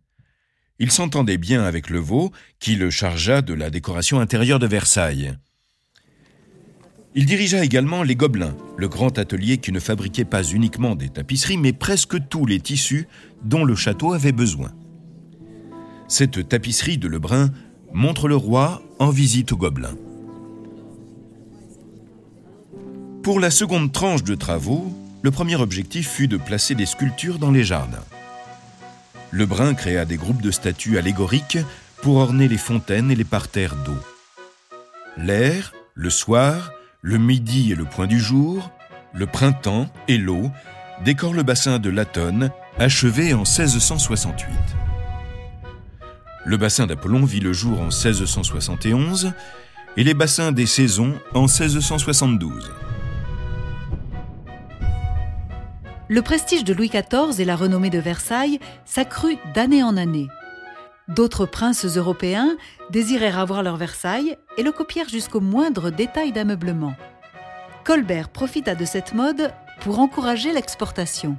Il 0.79 0.91
s'entendait 0.91 1.37
bien 1.37 1.65
avec 1.65 1.89
Levaux, 1.89 2.31
qui 2.61 2.77
le 2.77 2.89
chargea 2.89 3.41
de 3.41 3.53
la 3.53 3.69
décoration 3.69 4.21
intérieure 4.21 4.59
de 4.59 4.67
Versailles. 4.67 5.35
Il 7.15 7.25
dirigea 7.25 7.63
également 7.63 8.03
les 8.03 8.15
Gobelins, 8.15 8.55
le 8.77 8.87
grand 8.87 9.17
atelier 9.17 9.57
qui 9.57 9.71
ne 9.71 9.79
fabriquait 9.79 10.25
pas 10.25 10.43
uniquement 10.43 10.95
des 10.95 11.09
tapisseries, 11.09 11.57
mais 11.57 11.73
presque 11.73 12.27
tous 12.29 12.45
les 12.45 12.59
tissus 12.59 13.07
dont 13.43 13.65
le 13.65 13.75
château 13.75 14.13
avait 14.13 14.31
besoin. 14.31 14.71
Cette 16.07 16.47
tapisserie 16.47 16.99
de 16.99 17.07
Lebrun 17.07 17.49
montre 17.93 18.27
le 18.27 18.35
roi 18.35 18.83
en 18.99 19.09
visite 19.09 19.51
aux 19.51 19.57
Gobelins. 19.57 19.97
Pour 23.23 23.39
la 23.39 23.51
seconde 23.51 23.91
tranche 23.91 24.23
de 24.23 24.35
travaux, 24.35 24.93
le 25.21 25.31
premier 25.31 25.55
objectif 25.55 26.09
fut 26.09 26.27
de 26.27 26.37
placer 26.37 26.75
des 26.75 26.85
sculptures 26.85 27.39
dans 27.39 27.51
les 27.51 27.63
jardins. 27.63 28.05
Lebrun 29.31 29.73
créa 29.73 30.05
des 30.05 30.17
groupes 30.17 30.41
de 30.41 30.51
statues 30.51 30.97
allégoriques 30.97 31.57
pour 32.01 32.17
orner 32.17 32.47
les 32.47 32.57
fontaines 32.57 33.11
et 33.11 33.15
les 33.15 33.23
parterres 33.23 33.75
d'eau. 33.83 33.97
L'air, 35.17 35.73
le 35.95 36.09
soir, 36.09 36.71
le 37.01 37.17
midi 37.17 37.71
et 37.71 37.75
le 37.75 37.85
point 37.85 38.07
du 38.07 38.19
jour, 38.19 38.71
le 39.13 39.25
printemps 39.25 39.87
et 40.07 40.17
l'eau 40.17 40.51
décorent 41.05 41.33
le 41.33 41.43
bassin 41.43 41.79
de 41.79 41.89
Latone, 41.89 42.51
achevé 42.77 43.33
en 43.33 43.39
1668. 43.39 44.47
Le 46.45 46.57
bassin 46.57 46.87
d'Apollon 46.87 47.23
vit 47.23 47.39
le 47.39 47.53
jour 47.53 47.79
en 47.79 47.85
1671 47.85 49.31
et 49.97 50.03
les 50.03 50.13
bassins 50.13 50.51
des 50.51 50.65
saisons 50.65 51.13
en 51.33 51.43
1672. 51.43 52.71
Le 56.09 56.21
prestige 56.21 56.63
de 56.63 56.73
Louis 56.73 56.89
XIV 56.89 57.39
et 57.39 57.45
la 57.45 57.55
renommée 57.55 57.91
de 57.91 57.99
Versailles 57.99 58.59
s'accrut 58.83 59.37
d'année 59.53 59.83
en 59.83 59.95
année. 59.95 60.27
D'autres 61.09 61.47
princes 61.47 61.85
européens 61.85 62.55
désirèrent 62.91 63.39
avoir 63.39 63.63
leur 63.63 63.77
Versailles 63.77 64.37
et 64.57 64.63
le 64.63 64.71
copièrent 64.71 65.09
jusqu'au 65.09 65.39
moindre 65.39 65.89
détail 65.89 66.31
d'ameublement. 66.31 66.93
Colbert 67.83 68.29
profita 68.29 68.75
de 68.75 68.85
cette 68.85 69.15
mode 69.15 69.51
pour 69.81 69.97
encourager 69.97 70.53
l'exportation. 70.53 71.35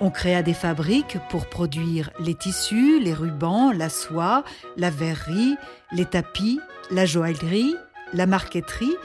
On 0.00 0.10
créa 0.10 0.42
des 0.42 0.52
fabriques 0.52 1.18
pour 1.30 1.46
produire 1.46 2.10
les 2.18 2.34
tissus, 2.34 2.98
les 2.98 3.14
rubans, 3.14 3.70
la 3.70 3.88
soie, 3.88 4.42
la 4.76 4.90
verrerie, 4.90 5.54
les 5.92 6.06
tapis, 6.06 6.58
la 6.90 7.06
joaillerie, 7.06 7.76
la 8.14 8.26
marqueterie 8.26 8.96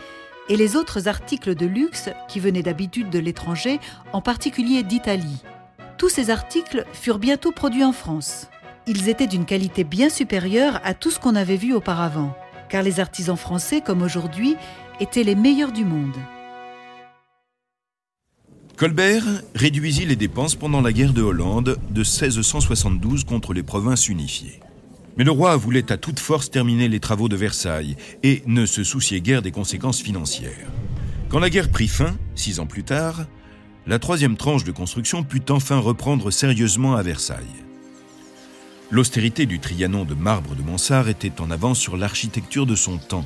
et 0.49 0.57
les 0.57 0.75
autres 0.75 1.07
articles 1.07 1.53
de 1.53 1.67
luxe 1.67 2.09
qui 2.27 2.39
venaient 2.39 2.63
d'habitude 2.63 3.11
de 3.11 3.19
l'étranger, 3.19 3.79
en 4.11 4.21
particulier 4.21 4.81
d'Italie. 4.81 5.43
Tous 5.99 6.09
ces 6.09 6.31
articles 6.31 6.85
furent 6.93 7.19
bientôt 7.19 7.51
produits 7.51 7.85
en 7.85 7.93
France 7.93 8.47
ils 8.87 9.09
étaient 9.09 9.27
d'une 9.27 9.45
qualité 9.45 9.83
bien 9.83 10.09
supérieure 10.09 10.79
à 10.83 10.93
tout 10.93 11.11
ce 11.11 11.19
qu'on 11.19 11.35
avait 11.35 11.57
vu 11.57 11.73
auparavant, 11.73 12.35
car 12.69 12.83
les 12.83 12.99
artisans 12.99 13.37
français, 13.37 13.81
comme 13.81 14.01
aujourd'hui, 14.01 14.55
étaient 14.99 15.23
les 15.23 15.35
meilleurs 15.35 15.71
du 15.71 15.85
monde. 15.85 16.15
Colbert 18.79 19.25
réduisit 19.55 20.05
les 20.05 20.15
dépenses 20.15 20.55
pendant 20.55 20.79
la 20.79 20.93
guerre 20.93 21.11
de 21.11 21.21
Hollande 21.21 21.77
de 21.89 21.99
1672 21.99 23.25
contre 23.25 23.53
les 23.53 23.63
provinces 23.63 24.07
unifiées. 24.07 24.61
Mais 25.17 25.25
le 25.25 25.31
roi 25.31 25.57
voulait 25.57 25.91
à 25.91 25.97
toute 25.97 26.19
force 26.19 26.49
terminer 26.49 26.87
les 26.87 27.01
travaux 27.01 27.27
de 27.27 27.35
Versailles 27.35 27.97
et 28.23 28.41
ne 28.45 28.65
se 28.65 28.85
souciait 28.85 29.19
guère 29.19 29.41
des 29.41 29.51
conséquences 29.51 30.01
financières. 30.01 30.71
Quand 31.27 31.39
la 31.39 31.49
guerre 31.49 31.69
prit 31.69 31.89
fin, 31.89 32.15
six 32.35 32.61
ans 32.61 32.67
plus 32.67 32.85
tard, 32.85 33.25
la 33.85 33.99
troisième 33.99 34.37
tranche 34.37 34.63
de 34.63 34.71
construction 34.71 35.23
put 35.23 35.43
enfin 35.49 35.79
reprendre 35.79 36.31
sérieusement 36.31 36.95
à 36.95 37.03
Versailles. 37.03 37.65
L'austérité 38.91 39.45
du 39.45 39.59
Trianon 39.59 40.03
de 40.03 40.15
marbre 40.15 40.55
de 40.55 40.63
Mansart 40.63 41.09
était 41.09 41.41
en 41.41 41.51
avance 41.51 41.77
sur 41.77 41.95
l'architecture 41.95 42.65
de 42.65 42.73
son 42.73 42.97
temps. 42.97 43.25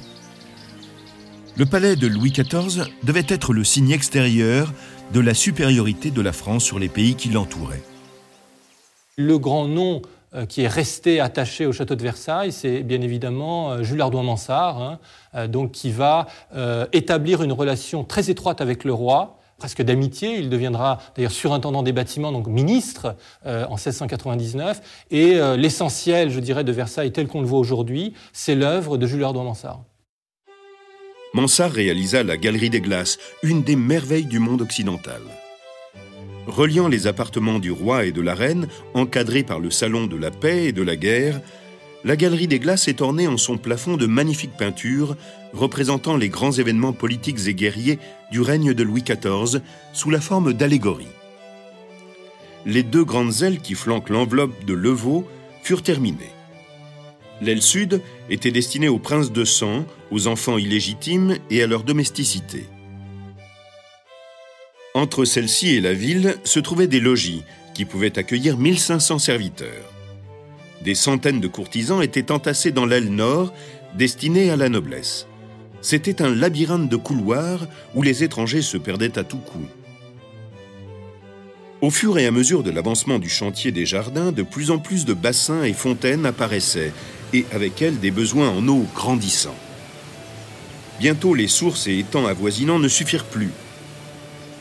Le 1.56 1.66
palais 1.66 1.96
de 1.96 2.06
Louis 2.06 2.32
XIV 2.32 2.84
devait 3.04 3.26
être 3.30 3.54
le 3.54 3.64
signe 3.64 3.92
extérieur 3.92 4.74
de 5.14 5.22
la 5.22 5.34
supériorité 5.34 6.12
de 6.12 6.22
la 6.22 6.34
France 6.34 6.66
sur 6.66 6.80
les 6.80 6.90
pays 6.90 7.16
qui 7.16 7.30
l'entouraient. 7.30 7.84
Le 9.16 9.38
grand 9.38 9.70
nom 9.70 10.02
euh, 10.36 10.46
qui 10.46 10.64
est 10.64 10.68
resté 10.68 11.22
attaché 11.22 11.66
au 11.66 11.72
château 11.72 11.96
de 11.96 12.04
Versailles, 12.04 12.52
c'est 12.52 12.82
bien 12.82 13.00
évidemment 13.00 13.72
euh, 13.72 13.84
Jules 13.84 14.02
Ardouin 14.02 14.24
Mansart, 14.24 14.82
hein, 14.82 15.00
euh, 15.36 15.48
donc 15.48 15.72
qui 15.72 15.92
va 15.92 16.28
établir 16.92 17.42
une 17.42 17.54
relation 17.54 18.04
très 18.04 18.30
étroite 18.30 18.60
avec 18.60 18.84
le 18.84 18.92
roi 18.92 19.40
presque 19.64 19.82
d'amitié. 19.82 20.40
Il 20.40 20.50
deviendra 20.50 21.00
d'ailleurs 21.16 21.32
surintendant 21.32 21.84
des 21.84 21.94
bâtiments, 21.94 22.34
donc 22.34 22.48
ministre 22.48 23.16
euh, 23.46 23.64
en 23.68 23.76
1699. 23.76 25.06
Et 25.10 25.36
euh, 25.36 25.56
l'essentiel, 25.56 26.32
je 26.32 26.42
dirais, 26.42 26.66
de 26.66 26.74
Versailles 26.74 27.14
tel 27.14 27.28
qu'on 27.28 27.40
le 27.40 27.48
voit 27.48 27.60
aujourd'hui, 27.60 28.14
c'est 28.34 28.56
l'œuvre 28.56 28.98
de 28.98 29.08
Jules 29.08 29.24
Ardouin 29.24 29.46
Mansart. 29.46 29.80
Mansart 31.34 31.72
réalisa 31.72 32.24
la 32.24 32.36
Galerie 32.36 32.70
des 32.70 32.82
Glaces, 32.82 33.20
une 33.42 33.64
des 33.64 33.78
merveilles 33.78 34.26
du 34.26 34.40
monde 34.40 34.62
occidental. 34.62 35.22
Reliant 36.46 36.90
les 36.90 37.08
appartements 37.08 37.60
du 37.60 37.72
roi 37.72 38.04
et 38.04 38.12
de 38.12 38.20
la 38.20 38.36
reine, 38.36 38.68
encadrés 38.94 39.44
par 39.44 39.62
le 39.62 39.72
salon 39.72 40.08
de 40.08 40.18
la 40.18 40.30
paix 40.30 40.66
et 40.66 40.72
de 40.74 40.84
la 40.84 40.98
guerre, 40.98 41.40
la 42.04 42.18
Galerie 42.18 42.48
des 42.48 42.60
Glaces 42.60 42.90
est 42.90 43.00
ornée 43.00 43.30
en 43.30 43.38
son 43.38 43.58
plafond 43.58 43.96
de 43.96 44.08
magnifiques 44.08 44.58
peintures 44.58 45.16
représentant 45.54 46.18
les 46.18 46.28
grands 46.28 46.52
événements 46.52 46.92
politiques 46.92 47.48
et 47.48 47.54
guerriers 47.54 48.00
du 48.34 48.42
règne 48.42 48.74
de 48.74 48.84
Louis 48.84 49.04
XIV 49.04 49.62
sous 49.94 50.10
la 50.10 50.20
forme 50.20 50.54
d'allégories. 50.54 51.16
Les 52.66 52.82
deux 52.82 53.06
grandes 53.06 53.44
ailes 53.44 53.60
qui 53.60 53.76
flanquent 53.76 54.10
l'enveloppe 54.10 54.66
de 54.66 54.74
Levaux 54.74 55.28
furent 55.62 55.84
terminées. 55.84 56.34
L'aile 57.42 57.62
sud 57.62 58.02
était 58.32 58.52
destinée 58.52 58.88
aux 58.88 58.98
princes 58.98 59.32
de 59.32 59.46
sang, 59.46 59.86
aux 60.10 60.26
enfants 60.26 60.58
illégitimes 60.58 61.38
et 61.52 61.62
à 61.62 61.68
leur 61.68 61.84
domesticité. 61.84 62.66
Entre 64.96 65.26
celle-ci 65.26 65.76
et 65.76 65.82
la 65.82 65.94
ville 65.94 66.36
se 66.44 66.60
trouvaient 66.60 66.88
des 66.88 67.00
logis 67.00 67.44
qui 67.76 67.86
pouvaient 67.86 68.18
accueillir 68.18 68.58
1500 68.58 69.20
serviteurs. 69.20 69.94
Des 70.82 70.96
centaines 70.96 71.40
de 71.40 71.48
courtisans 71.48 72.02
étaient 72.02 72.32
entassés 72.32 72.72
dans 72.72 72.88
l'aile 72.88 73.14
nord, 73.14 73.54
destinée 73.96 74.50
à 74.50 74.56
la 74.56 74.70
noblesse. 74.70 75.28
C'était 75.84 76.22
un 76.22 76.34
labyrinthe 76.34 76.88
de 76.88 76.96
couloirs 76.96 77.68
où 77.94 78.02
les 78.02 78.24
étrangers 78.24 78.62
se 78.62 78.78
perdaient 78.78 79.20
à 79.20 79.26
tout 79.26 79.38
coup. 79.38 79.68
Au 81.82 81.90
fur 81.90 82.18
et 82.18 82.26
à 82.26 82.32
mesure 82.32 82.64
de 82.64 82.72
l'avancement 82.72 83.20
du 83.20 83.28
chantier 83.28 83.74
des 83.74 83.86
jardins, 83.86 84.32
de 84.32 84.44
plus 84.44 84.72
en 84.72 84.80
plus 84.80 85.04
de 85.04 85.14
bassins 85.14 85.64
et 85.64 85.74
fontaines 85.74 86.26
apparaissaient, 86.26 86.94
et 87.34 87.46
avec 87.52 87.82
elles 87.82 88.00
des 88.00 88.12
besoins 88.12 88.50
en 88.50 88.66
eau 88.70 88.86
grandissants. 88.96 89.58
Bientôt 91.02 91.34
les 91.34 91.50
sources 91.50 91.88
et 91.88 92.00
étangs 92.00 92.28
avoisinants 92.28 92.80
ne 92.80 92.88
suffirent 92.88 93.26
plus. 93.26 93.52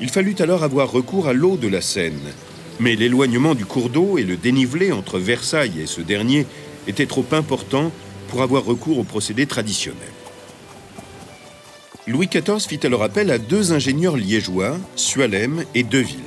Il 0.00 0.10
fallut 0.10 0.34
alors 0.40 0.64
avoir 0.64 0.90
recours 0.90 1.28
à 1.28 1.32
l'eau 1.32 1.56
de 1.56 1.68
la 1.68 1.82
Seine, 1.82 2.32
mais 2.80 2.96
l'éloignement 2.96 3.54
du 3.54 3.64
cours 3.64 3.90
d'eau 3.90 4.18
et 4.18 4.24
le 4.24 4.36
dénivelé 4.36 4.90
entre 4.90 5.20
Versailles 5.20 5.82
et 5.82 5.86
ce 5.86 6.00
dernier 6.00 6.48
étaient 6.88 7.06
trop 7.06 7.26
importants 7.30 7.92
pour 8.26 8.42
avoir 8.42 8.64
recours 8.64 8.98
au 8.98 9.04
procédé 9.04 9.46
traditionnel. 9.46 10.08
Louis 12.08 12.26
XIV 12.26 12.58
fit 12.58 12.84
alors 12.84 13.04
appel 13.04 13.30
à 13.30 13.38
deux 13.38 13.72
ingénieurs 13.72 14.16
liégeois, 14.16 14.76
Sualem 14.96 15.64
et 15.76 15.84
Deville. 15.84 16.18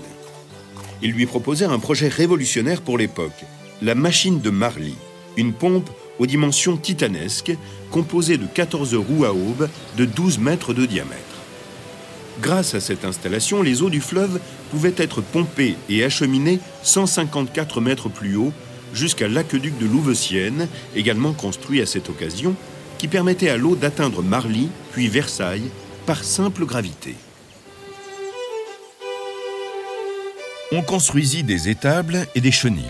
Ils 1.01 1.12
lui 1.12 1.25
proposèrent 1.25 1.74
un 1.74 1.79
projet 1.79 2.08
révolutionnaire 2.08 2.82
pour 2.82 2.98
l'époque, 2.98 3.44
la 3.82 3.94
machine 3.94 4.39
de 4.39 4.50
Marly, 4.50 4.96
une 5.36 5.51
pompe 5.51 5.89
aux 6.17 6.27
dimensions 6.27 6.77
titanesques, 6.77 7.58
composée 7.91 8.38
de 8.38 8.46
14 8.46 8.96
roues 8.96 9.25
à 9.25 9.34
aube 9.34 9.67
de 9.98 10.05
12 10.05 10.39
mètres 10.39 10.74
de 10.74 10.86
diamètre. 10.86 11.20
Grâce 12.41 12.74
à 12.74 12.79
cette 12.79 13.03
installation, 13.03 13.62
les 13.62 13.82
eaux 13.82 13.89
du 13.89 14.00
fleuve 14.00 14.39
pouvaient 14.72 14.96
être 14.96 15.20
pompées 15.20 15.75
et 15.89 16.05
acheminées 16.05 16.60
154 16.84 17.82
mètres 17.82 18.08
plus 18.08 18.38
haut 18.38 18.53
jusqu'à 18.94 19.27
l'aqueduc 19.27 19.77
de 19.77 19.86
Louveciennes, 19.88 20.70
également 20.96 21.34
construit 21.34 21.82
à 21.82 21.86
cette 21.86 22.10
occasion, 22.10 22.55
qui 22.97 23.07
permettait 23.07 23.49
à 23.49 23.57
l'eau 23.57 23.75
d'atteindre 23.75 24.23
Marly, 24.23 24.69
puis 24.91 25.07
Versailles, 25.07 25.69
par 26.05 26.23
simple 26.23 26.65
gravité. 26.65 27.15
On 30.71 30.81
construisit 30.81 31.43
des 31.43 31.69
étables 31.69 32.27
et 32.35 32.41
des 32.41 32.51
chenilles. 32.51 32.83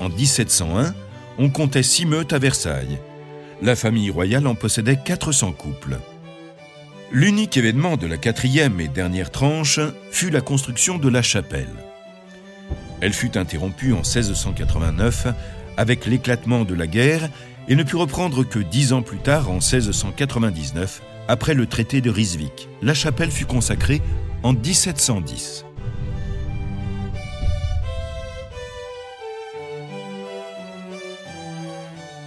En 0.00 0.08
1701, 0.08 0.94
on 1.38 1.50
comptait 1.50 1.82
six 1.82 2.06
meutes 2.06 2.32
à 2.32 2.38
Versailles. 2.38 2.98
La 3.62 3.76
famille 3.76 4.10
royale 4.10 4.46
en 4.46 4.54
possédait 4.54 4.98
400 5.02 5.52
couples. 5.52 5.98
L'unique 7.12 7.56
événement 7.56 7.96
de 7.96 8.06
la 8.06 8.16
quatrième 8.16 8.80
et 8.80 8.88
dernière 8.88 9.30
tranche 9.30 9.80
fut 10.10 10.30
la 10.30 10.40
construction 10.40 10.98
de 10.98 11.08
la 11.08 11.22
chapelle. 11.22 11.74
Elle 13.00 13.12
fut 13.12 13.36
interrompue 13.36 13.92
en 13.92 14.02
1689 14.02 15.28
avec 15.76 16.06
l'éclatement 16.06 16.64
de 16.64 16.74
la 16.74 16.86
guerre 16.86 17.28
et 17.68 17.76
ne 17.76 17.82
put 17.82 17.96
reprendre 17.96 18.44
que 18.44 18.58
dix 18.58 18.92
ans 18.92 19.02
plus 19.02 19.18
tard, 19.18 19.50
en 19.50 19.54
1699, 19.54 21.02
après 21.28 21.54
le 21.54 21.66
traité 21.66 22.00
de 22.00 22.10
Ryswick. 22.10 22.68
La 22.82 22.94
chapelle 22.94 23.30
fut 23.30 23.46
consacrée 23.46 24.02
en 24.42 24.52
1710. 24.52 25.64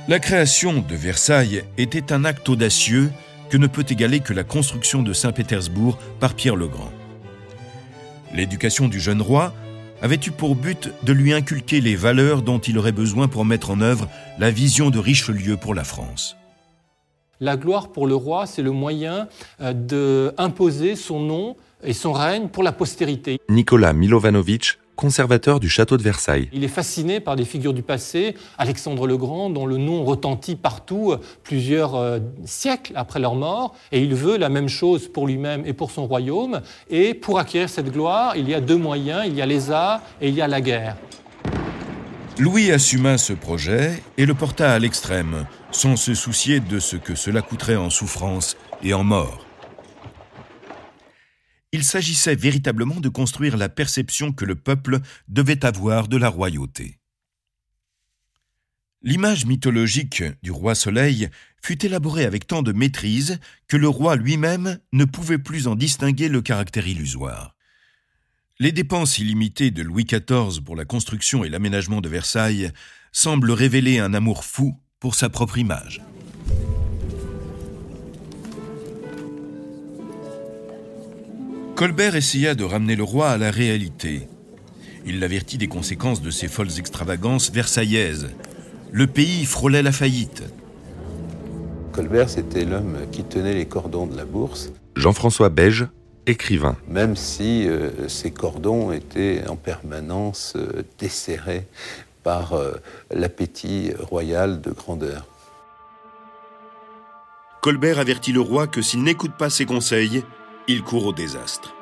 La 0.08 0.20
création 0.20 0.86
de 0.88 0.96
Versailles 0.96 1.64
était 1.78 2.14
un 2.14 2.24
acte 2.24 2.48
audacieux 2.48 3.12
que 3.50 3.58
ne 3.58 3.68
peut 3.68 3.86
égaler 3.90 4.22
que 4.22 4.34
la 4.34 4.46
construction 4.46 5.04
de 5.04 5.12
Saint-Pétersbourg 5.12 5.98
par 6.20 6.34
Pierre 6.34 6.56
le 6.56 6.68
Grand. 6.68 6.92
L'éducation 8.34 8.88
du 8.88 9.00
jeune 9.00 9.22
roi 9.22 9.54
avait 10.02 10.20
eu 10.26 10.32
pour 10.32 10.56
but 10.56 10.92
de 11.04 11.14
lui 11.14 11.34
inculquer 11.34 11.82
les 11.82 11.96
valeurs 11.96 12.42
dont 12.42 12.60
il 12.60 12.78
aurait 12.78 12.92
besoin 12.92 13.28
pour 13.28 13.46
mettre 13.46 13.72
en 13.72 13.82
œuvre 13.82 14.08
la 14.40 14.52
vision 14.52 14.90
de 14.90 15.00
Richelieu 15.00 15.58
pour 15.58 15.74
la 15.74 15.84
France? 15.84 16.36
La 17.40 17.56
gloire 17.56 17.90
pour 17.90 18.08
le 18.08 18.16
roi, 18.16 18.48
c'est 18.48 18.64
le 18.64 18.72
moyen 18.72 19.28
euh, 19.62 19.74
d'imposer 19.74 20.96
son 20.96 21.20
nom 21.20 21.56
et 21.84 21.94
son 21.94 22.12
règne 22.12 22.48
pour 22.48 22.64
la 22.64 22.72
postérité. 22.72 23.40
Nicolas 23.50 23.94
Milovanovic 23.94 24.80
conservateur 24.98 25.62
du 25.62 25.70
château 25.70 25.96
de 25.96 26.04
Versailles. 26.04 26.50
Il 26.52 26.66
est 26.66 26.68
fasciné 26.68 27.22
par 27.22 27.38
des 27.38 27.46
figures 27.46 27.74
du 27.74 27.84
passé, 27.84 28.36
Alexandre 28.58 29.08
le 29.08 29.16
Grand, 29.16 29.50
dont 29.50 29.66
le 29.66 29.78
nom 29.78 30.04
retentit 30.04 30.58
partout 30.58 31.14
euh, 31.14 31.22
plusieurs 31.44 31.96
euh, 31.96 32.20
siècles 32.44 32.92
après 32.96 33.22
leur 33.22 33.36
mort, 33.36 33.76
et 33.94 34.02
il 34.02 34.14
veut 34.14 34.38
la 34.38 34.50
même 34.50 34.68
chose 34.68 35.08
pour 35.08 35.28
lui-même 35.28 35.64
et 35.66 35.74
pour 35.74 35.92
son 35.92 36.06
royaume. 36.06 36.62
Et 36.90 37.14
pour 37.14 37.40
acquérir 37.40 37.70
cette 37.70 37.92
gloire, 37.92 38.36
il 38.36 38.50
y 38.50 38.54
a 38.54 38.60
deux 38.60 38.76
moyens, 38.76 39.24
il 39.26 39.36
y 39.36 39.42
a 39.42 39.46
les 39.46 39.72
arts 39.72 40.02
et 40.20 40.28
il 40.28 40.36
y 40.36 40.42
a 40.42 40.48
la 40.48 40.60
guerre. 40.60 40.98
Louis 42.40 42.72
assuma 42.72 43.18
ce 43.18 43.34
projet 43.34 44.04
et 44.18 44.26
le 44.26 44.34
porta 44.34 44.74
à 44.74 44.80
l'extrême, 44.80 45.46
sans 45.72 45.96
se 45.96 46.14
soucier 46.14 46.60
de 46.60 46.80
ce 46.80 46.96
que 46.96 47.16
cela 47.16 47.42
coûterait 47.42 47.78
en 47.78 47.90
souffrance 47.90 48.58
et 48.84 48.94
en 48.94 49.04
mort 49.04 49.47
il 51.72 51.84
s'agissait 51.84 52.36
véritablement 52.36 53.00
de 53.00 53.10
construire 53.10 53.58
la 53.58 53.70
perception 53.70 54.32
que 54.32 54.46
le 54.46 54.56
peuple 54.56 55.00
devait 55.28 55.66
avoir 55.66 56.08
de 56.08 56.18
la 56.18 56.30
royauté. 56.30 57.00
L'image 59.04 59.46
mythologique 59.46 60.24
du 60.42 60.52
roi 60.52 60.76
Soleil 60.76 61.30
fut 61.62 61.86
élaborée 61.86 62.26
avec 62.26 62.48
tant 62.48 62.64
de 62.64 62.72
maîtrise 62.72 63.40
que 63.68 63.78
le 63.78 63.88
roi 63.88 64.16
lui-même 64.16 64.80
ne 64.92 65.06
pouvait 65.06 65.38
plus 65.38 65.68
en 65.68 65.76
distinguer 65.76 66.30
le 66.30 66.42
caractère 66.42 66.88
illusoire. 66.88 67.56
Les 68.60 68.72
dépenses 68.72 69.20
illimitées 69.20 69.70
de 69.70 69.84
Louis 69.84 70.06
XIV 70.06 70.64
pour 70.64 70.76
la 70.76 70.86
construction 70.86 71.44
et 71.44 71.50
l'aménagement 71.50 72.02
de 72.02 72.10
Versailles 72.10 72.72
semblent 73.12 73.52
révéler 73.52 74.00
un 74.00 74.16
amour 74.16 74.44
fou 74.44 74.80
pour 75.00 75.14
sa 75.14 75.30
propre 75.30 75.60
image. 75.60 76.02
Colbert 81.78 82.16
essaya 82.16 82.56
de 82.56 82.64
ramener 82.64 82.96
le 82.96 83.04
roi 83.04 83.30
à 83.30 83.38
la 83.38 83.52
réalité. 83.52 84.28
Il 85.06 85.20
l'avertit 85.20 85.60
des 85.60 85.68
conséquences 85.68 86.24
de 86.24 86.32
ses 86.32 86.48
folles 86.48 86.80
extravagances 86.80 87.52
versaillaises. 87.52 88.32
Le 88.92 89.06
pays 89.06 89.46
frôlait 89.46 89.84
la 89.84 89.92
faillite. 89.92 90.42
Colbert, 91.92 92.32
c'était 92.32 92.66
l'homme 92.66 92.98
qui 93.12 93.24
tenait 93.24 93.54
les 93.54 93.68
cordons 93.68 94.08
de 94.08 94.18
la 94.18 94.26
bourse. 94.26 94.72
Jean-François 94.96 95.50
Beige, 95.50 95.86
écrivain. 96.26 96.78
Même 96.88 97.16
si 97.16 97.70
euh, 97.70 98.08
ces 98.08 98.32
cordons 98.32 98.92
étaient 98.92 99.44
en 99.48 99.56
permanence 99.56 100.54
euh, 100.56 100.82
desserrés 100.98 101.68
par 102.24 102.54
euh, 102.54 102.72
l'appétit 103.12 103.92
royal 104.00 104.62
de 104.62 104.72
grandeur. 104.72 105.28
Colbert 107.62 108.00
avertit 108.00 108.32
le 108.32 108.42
roi 108.42 108.66
que 108.66 108.82
s'il 108.82 109.04
n'écoute 109.04 109.34
pas 109.38 109.52
ses 109.52 109.66
conseils, 109.68 110.24
il 110.68 110.84
court 110.84 111.06
au 111.06 111.14
désastre. 111.14 111.74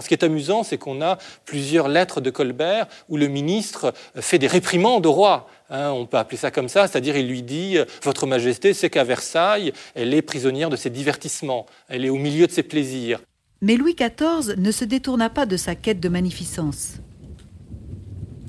ce 0.00 0.08
qui 0.08 0.14
est 0.14 0.24
amusant, 0.24 0.64
c'est 0.64 0.76
qu'on 0.76 1.00
a 1.02 1.18
plusieurs 1.44 1.88
lettres 1.88 2.20
de 2.20 2.30
Colbert 2.30 2.86
où 3.08 3.16
le 3.16 3.28
ministre 3.28 3.94
fait 4.16 4.38
des 4.38 4.46
réprimandes 4.48 5.06
au 5.06 5.12
roi. 5.12 5.48
Hein, 5.70 5.90
on 5.90 6.06
peut 6.06 6.16
appeler 6.16 6.36
ça 6.36 6.50
comme 6.50 6.68
ça, 6.68 6.88
c'est-à-dire 6.88 7.16
il 7.16 7.28
lui 7.28 7.42
dit 7.42 7.78
Votre 8.02 8.26
Majesté, 8.26 8.74
c'est 8.74 8.90
qu'à 8.90 9.04
Versailles, 9.04 9.72
elle 9.94 10.12
est 10.12 10.22
prisonnière 10.22 10.68
de 10.68 10.76
ses 10.76 10.90
divertissements, 10.90 11.66
elle 11.88 12.04
est 12.04 12.10
au 12.10 12.16
milieu 12.16 12.46
de 12.46 12.52
ses 12.52 12.62
plaisirs. 12.62 13.20
Mais 13.62 13.76
Louis 13.76 13.94
XIV 13.94 14.56
ne 14.58 14.70
se 14.70 14.84
détourna 14.84 15.30
pas 15.30 15.46
de 15.46 15.56
sa 15.56 15.74
quête 15.74 16.00
de 16.00 16.08
magnificence. 16.08 16.94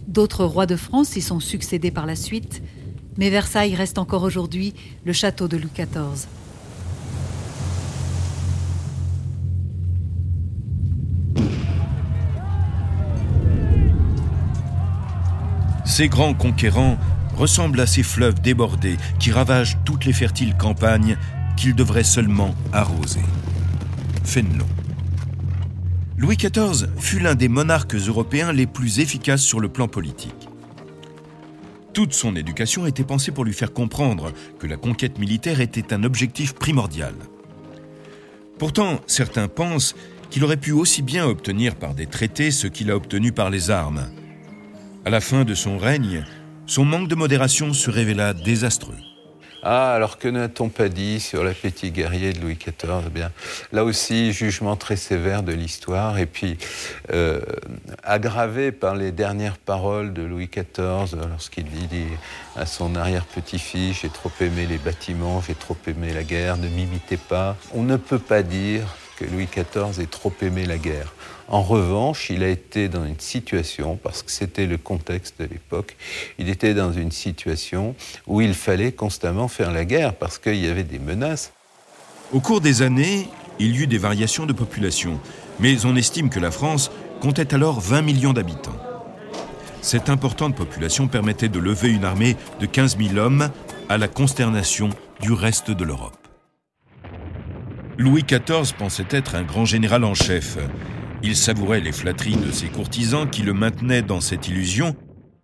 D'autres 0.08 0.46
rois 0.46 0.66
de 0.66 0.76
France 0.76 1.16
y 1.16 1.22
sont 1.22 1.40
succédés 1.40 1.92
par 1.92 2.06
la 2.06 2.16
suite, 2.16 2.62
mais 3.18 3.30
Versailles 3.30 3.76
reste 3.76 3.98
encore 3.98 4.24
aujourd'hui 4.24 4.74
le 5.06 5.14
château 5.14 5.48
de 5.48 5.58
Louis 5.58 5.72
XIV. 5.74 6.28
Ces 15.86 16.10
grands 16.10 16.34
conquérants 16.34 16.98
ressemblent 17.38 17.80
à 17.80 17.88
ces 17.88 18.04
fleuves 18.04 18.42
débordés 18.42 18.98
qui 19.20 19.32
ravagent 19.32 19.78
toutes 19.86 20.04
les 20.04 20.14
fertiles 20.14 20.56
campagnes 20.58 21.18
qu'ils 21.56 21.76
devraient 21.76 22.04
seulement 22.04 22.54
arroser. 22.74 23.22
Fénelon. 24.24 24.66
Louis 26.18 26.38
XIV 26.38 26.88
fut 26.98 27.20
l'un 27.20 27.36
des 27.36 27.48
monarques 27.48 27.96
européens 27.96 28.52
les 28.52 28.66
plus 28.66 29.00
efficaces 29.00 29.42
sur 29.42 29.60
le 29.60 29.70
plan 29.70 29.88
politique. 29.88 30.45
Toute 31.96 32.14
son 32.14 32.36
éducation 32.36 32.86
était 32.86 33.06
pensée 33.06 33.32
pour 33.32 33.46
lui 33.46 33.54
faire 33.54 33.72
comprendre 33.72 34.34
que 34.60 34.68
la 34.68 34.76
conquête 34.76 35.18
militaire 35.18 35.62
était 35.62 35.94
un 35.94 36.04
objectif 36.04 36.54
primordial. 36.54 37.14
Pourtant, 38.60 39.00
certains 39.08 39.48
pensent 39.48 39.96
qu'il 40.30 40.44
aurait 40.44 40.58
pu 40.58 40.74
aussi 40.74 41.02
bien 41.02 41.26
obtenir 41.26 41.76
par 41.76 41.96
des 41.96 42.06
traités 42.06 42.52
ce 42.52 42.68
qu'il 42.68 42.92
a 42.92 42.98
obtenu 42.98 43.32
par 43.32 43.50
les 43.50 43.72
armes. 43.72 44.10
À 45.06 45.10
la 45.10 45.22
fin 45.22 45.46
de 45.46 45.54
son 45.54 45.78
règne, 45.78 46.26
son 46.66 46.84
manque 46.84 47.08
de 47.08 47.16
modération 47.16 47.72
se 47.72 47.90
révéla 47.90 48.34
désastreux. 48.34 48.98
Ah, 49.68 49.96
alors 49.96 50.20
que 50.20 50.28
n'a-t-on 50.28 50.70
pas 50.70 50.90
dit 50.90 51.20
sur 51.20 51.44
l'appétit 51.44 51.90
guerrier 51.90 52.34
de 52.34 52.40
Louis 52.40 52.54
XIV 52.54 53.02
eh 53.08 53.10
bien, 53.10 53.32
Là 53.72 53.84
aussi, 53.84 54.32
jugement 54.32 54.76
très 54.76 54.96
sévère 54.96 55.42
de 55.42 55.54
l'histoire, 55.54 56.20
et 56.20 56.28
puis 56.28 56.60
euh, 57.12 57.42
aggravé 58.04 58.72
par 58.72 58.94
les 58.94 59.12
dernières 59.12 59.58
paroles 59.58 60.14
de 60.14 60.22
Louis 60.22 60.52
XIV 60.54 61.18
lorsqu'il 61.32 61.66
dit 61.66 62.06
à 62.56 62.68
son 62.68 62.96
arrière-petit-fils 62.96 64.02
J'ai 64.02 64.10
trop 64.10 64.32
aimé 64.40 64.68
les 64.70 64.78
bâtiments, 64.78 65.42
j'ai 65.42 65.56
trop 65.56 65.78
aimé 65.88 66.14
la 66.14 66.24
guerre, 66.24 66.58
ne 66.58 66.68
m'imitez 66.68 67.18
pas. 67.18 67.58
On 67.74 67.82
ne 67.82 67.98
peut 67.98 68.20
pas 68.20 68.44
dire 68.44 68.86
que 69.18 69.26
Louis 69.26 69.48
XIV 69.52 70.02
ait 70.02 70.08
trop 70.08 70.34
aimé 70.42 70.66
la 70.66 70.78
guerre. 70.78 71.14
En 71.48 71.62
revanche, 71.62 72.30
il 72.30 72.44
a 72.44 72.50
été 72.50 72.90
dans 72.90 73.06
une 73.06 73.20
situation, 73.20 73.98
parce 74.02 74.24
que 74.24 74.32
c'était 74.32 74.66
le 74.66 74.78
contexte 74.78 75.40
de 75.40 75.46
l'époque, 75.46 75.96
il 76.40 76.50
était 76.50 76.74
dans 76.74 76.92
une 76.92 77.12
situation 77.12 77.96
où 78.28 78.42
il 78.42 78.54
fallait 78.54 78.92
constamment 78.92 79.48
faire 79.48 79.72
la 79.72 79.86
guerre, 79.86 80.16
parce 80.16 80.38
qu'il 80.38 80.56
y 80.56 80.68
avait 80.68 80.84
des 80.84 81.00
menaces. 81.00 81.52
Au 82.34 82.40
cours 82.40 82.62
des 82.62 82.82
années, 82.82 83.28
il 83.60 83.76
y 83.76 83.84
eut 83.84 83.88
des 83.88 84.00
variations 84.00 84.46
de 84.46 84.54
population, 84.54 85.20
mais 85.60 85.86
on 85.86 85.96
estime 85.96 86.30
que 86.30 86.40
la 86.40 86.52
France 86.52 86.92
comptait 87.22 87.54
alors 87.54 87.80
20 87.80 88.02
millions 88.02 88.34
d'habitants. 88.34 88.76
cette 89.82 90.10
importante 90.10 90.56
population 90.56 91.08
permettait 91.08 91.48
de 91.48 91.60
lever 91.60 91.90
une 91.90 92.06
armée 92.06 92.36
de 92.60 92.66
15 92.66 92.98
000 92.98 93.18
hommes 93.18 93.52
à 93.88 94.00
la 94.00 94.08
consternation 94.08 94.90
du 95.22 95.32
reste 95.32 95.70
de 95.70 95.84
l'Europe. 95.84 96.25
Louis 97.98 98.24
XIV 98.24 98.74
pensait 98.78 99.06
être 99.10 99.36
un 99.36 99.44
grand 99.44 99.64
général 99.64 100.04
en 100.04 100.14
chef. 100.14 100.58
Il 101.24 101.36
savourait 101.36 101.80
les 101.80 101.94
flatteries 101.94 102.36
de 102.36 102.52
ses 102.52 102.68
courtisans 102.68 103.30
qui 103.30 103.42
le 103.42 103.54
maintenaient 103.54 104.02
dans 104.02 104.20
cette 104.20 104.50
illusion. 104.50 104.96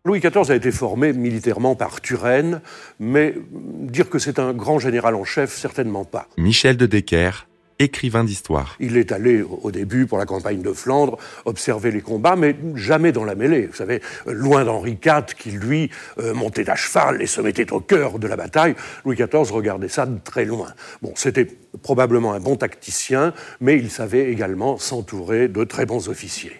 Louis 0.03 0.19
XIV 0.19 0.51
a 0.51 0.55
été 0.55 0.71
formé 0.71 1.13
militairement 1.13 1.75
par 1.75 2.01
Turenne, 2.01 2.61
mais 2.99 3.35
dire 3.51 4.09
que 4.09 4.19
c'est 4.19 4.37
un 4.37 4.51
grand 4.51 4.79
général 4.79 5.15
en 5.15 5.23
chef, 5.23 5.55
certainement 5.55 6.03
pas. 6.03 6.27
Michel 6.37 6.75
de 6.75 6.87
Decker, 6.87 7.47
écrivain 7.83 8.23
d'histoire. 8.23 8.75
Il 8.79 8.97
est 8.97 9.11
allé 9.11 9.41
au 9.41 9.71
début 9.71 10.05
pour 10.05 10.17
la 10.17 10.25
campagne 10.25 10.61
de 10.61 10.73
Flandre 10.73 11.17
observer 11.45 11.91
les 11.91 12.01
combats, 12.01 12.35
mais 12.35 12.55
jamais 12.75 13.11
dans 13.11 13.23
la 13.23 13.35
mêlée. 13.35 13.67
Vous 13.67 13.75
savez, 13.75 14.01
loin 14.25 14.63
d'Henri 14.65 14.97
IV 15.03 15.35
qui 15.37 15.51
lui 15.51 15.89
euh, 16.19 16.33
montait 16.33 16.69
à 16.69 16.75
cheval 16.75 17.21
et 17.21 17.27
se 17.27 17.41
mettait 17.41 17.71
au 17.71 17.79
cœur 17.79 18.19
de 18.19 18.27
la 18.27 18.35
bataille, 18.35 18.75
Louis 19.05 19.15
XIV 19.15 19.51
regardait 19.51 19.89
ça 19.89 20.05
de 20.05 20.19
très 20.23 20.45
loin. 20.45 20.67
Bon, 21.01 21.13
c'était 21.15 21.47
probablement 21.81 22.33
un 22.33 22.39
bon 22.39 22.55
tacticien, 22.55 23.33
mais 23.59 23.77
il 23.77 23.89
savait 23.89 24.31
également 24.31 24.77
s'entourer 24.77 25.47
de 25.47 25.63
très 25.63 25.85
bons 25.85 26.09
officiers. 26.09 26.57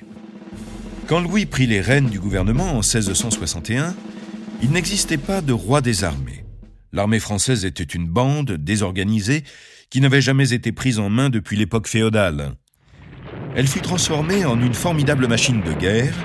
Quand 1.08 1.20
Louis 1.20 1.46
prit 1.46 1.68
les 1.68 1.82
rênes 1.82 2.08
du 2.08 2.20
gouvernement 2.20 2.72
en 2.72 2.82
1661, 2.82 3.94
il 4.62 4.72
n'existait 4.72 5.18
pas 5.18 5.42
de 5.42 5.54
roi 5.54 5.82
des 5.82 6.04
armées. 6.04 6.46
L'armée 6.94 7.20
française 7.20 7.66
était 7.66 7.84
une 7.84 8.08
bande 8.08 8.52
désorganisée 8.52 9.44
qui 9.92 10.00
n'avait 10.00 10.22
jamais 10.22 10.54
été 10.54 10.72
prise 10.72 10.98
en 10.98 11.10
main 11.10 11.30
depuis 11.30 11.58
l'époque 11.58 11.88
féodale. 11.88 12.54
Elle 13.56 13.68
fut 13.68 13.82
transformée 13.82 14.46
en 14.46 14.60
une 14.60 14.74
formidable 14.74 15.28
machine 15.28 15.62
de 15.62 15.74
guerre 15.74 16.16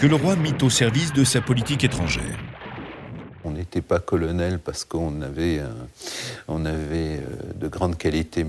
que 0.00 0.08
le 0.08 0.16
roi 0.16 0.34
mit 0.34 0.54
au 0.60 0.68
service 0.68 1.12
de 1.12 1.22
sa 1.22 1.40
politique 1.40 1.84
étrangère. 1.84 2.36
On 3.44 3.52
n'était 3.52 3.80
pas 3.80 4.00
colonel 4.00 4.58
parce 4.58 4.84
qu'on 4.84 5.22
avait, 5.22 5.60
on 6.48 6.64
avait 6.64 7.18
euh, 7.18 7.52
de 7.56 7.68
grandes 7.68 7.96
qualités 7.96 8.44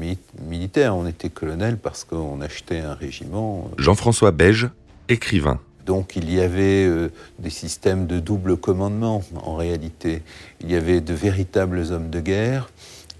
militaires, 0.47 0.95
on 0.95 1.07
était 1.07 1.29
colonel 1.29 1.77
parce 1.77 2.03
qu'on 2.03 2.41
achetait 2.41 2.79
un 2.79 2.93
régiment. 2.93 3.69
Jean-François 3.77 4.31
Beige, 4.31 4.69
écrivain. 5.07 5.59
Donc 5.86 6.15
il 6.15 6.33
y 6.33 6.39
avait 6.39 6.86
euh, 6.86 7.09
des 7.39 7.49
systèmes 7.49 8.07
de 8.07 8.19
double 8.19 8.57
commandement 8.57 9.23
en 9.36 9.55
réalité. 9.55 10.21
Il 10.62 10.71
y 10.71 10.75
avait 10.75 11.01
de 11.01 11.13
véritables 11.13 11.91
hommes 11.91 12.09
de 12.09 12.19
guerre 12.19 12.69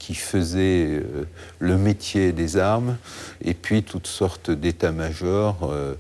qui 0.03 0.15
faisaient 0.15 0.99
euh, 0.99 1.25
le 1.59 1.77
métier 1.77 2.33
des 2.33 2.57
armes, 2.57 2.97
et 3.41 3.53
puis 3.53 3.83
toutes 3.83 4.07
sortes 4.07 4.51
d'états-majors 4.51 5.59
euh, 5.63 5.93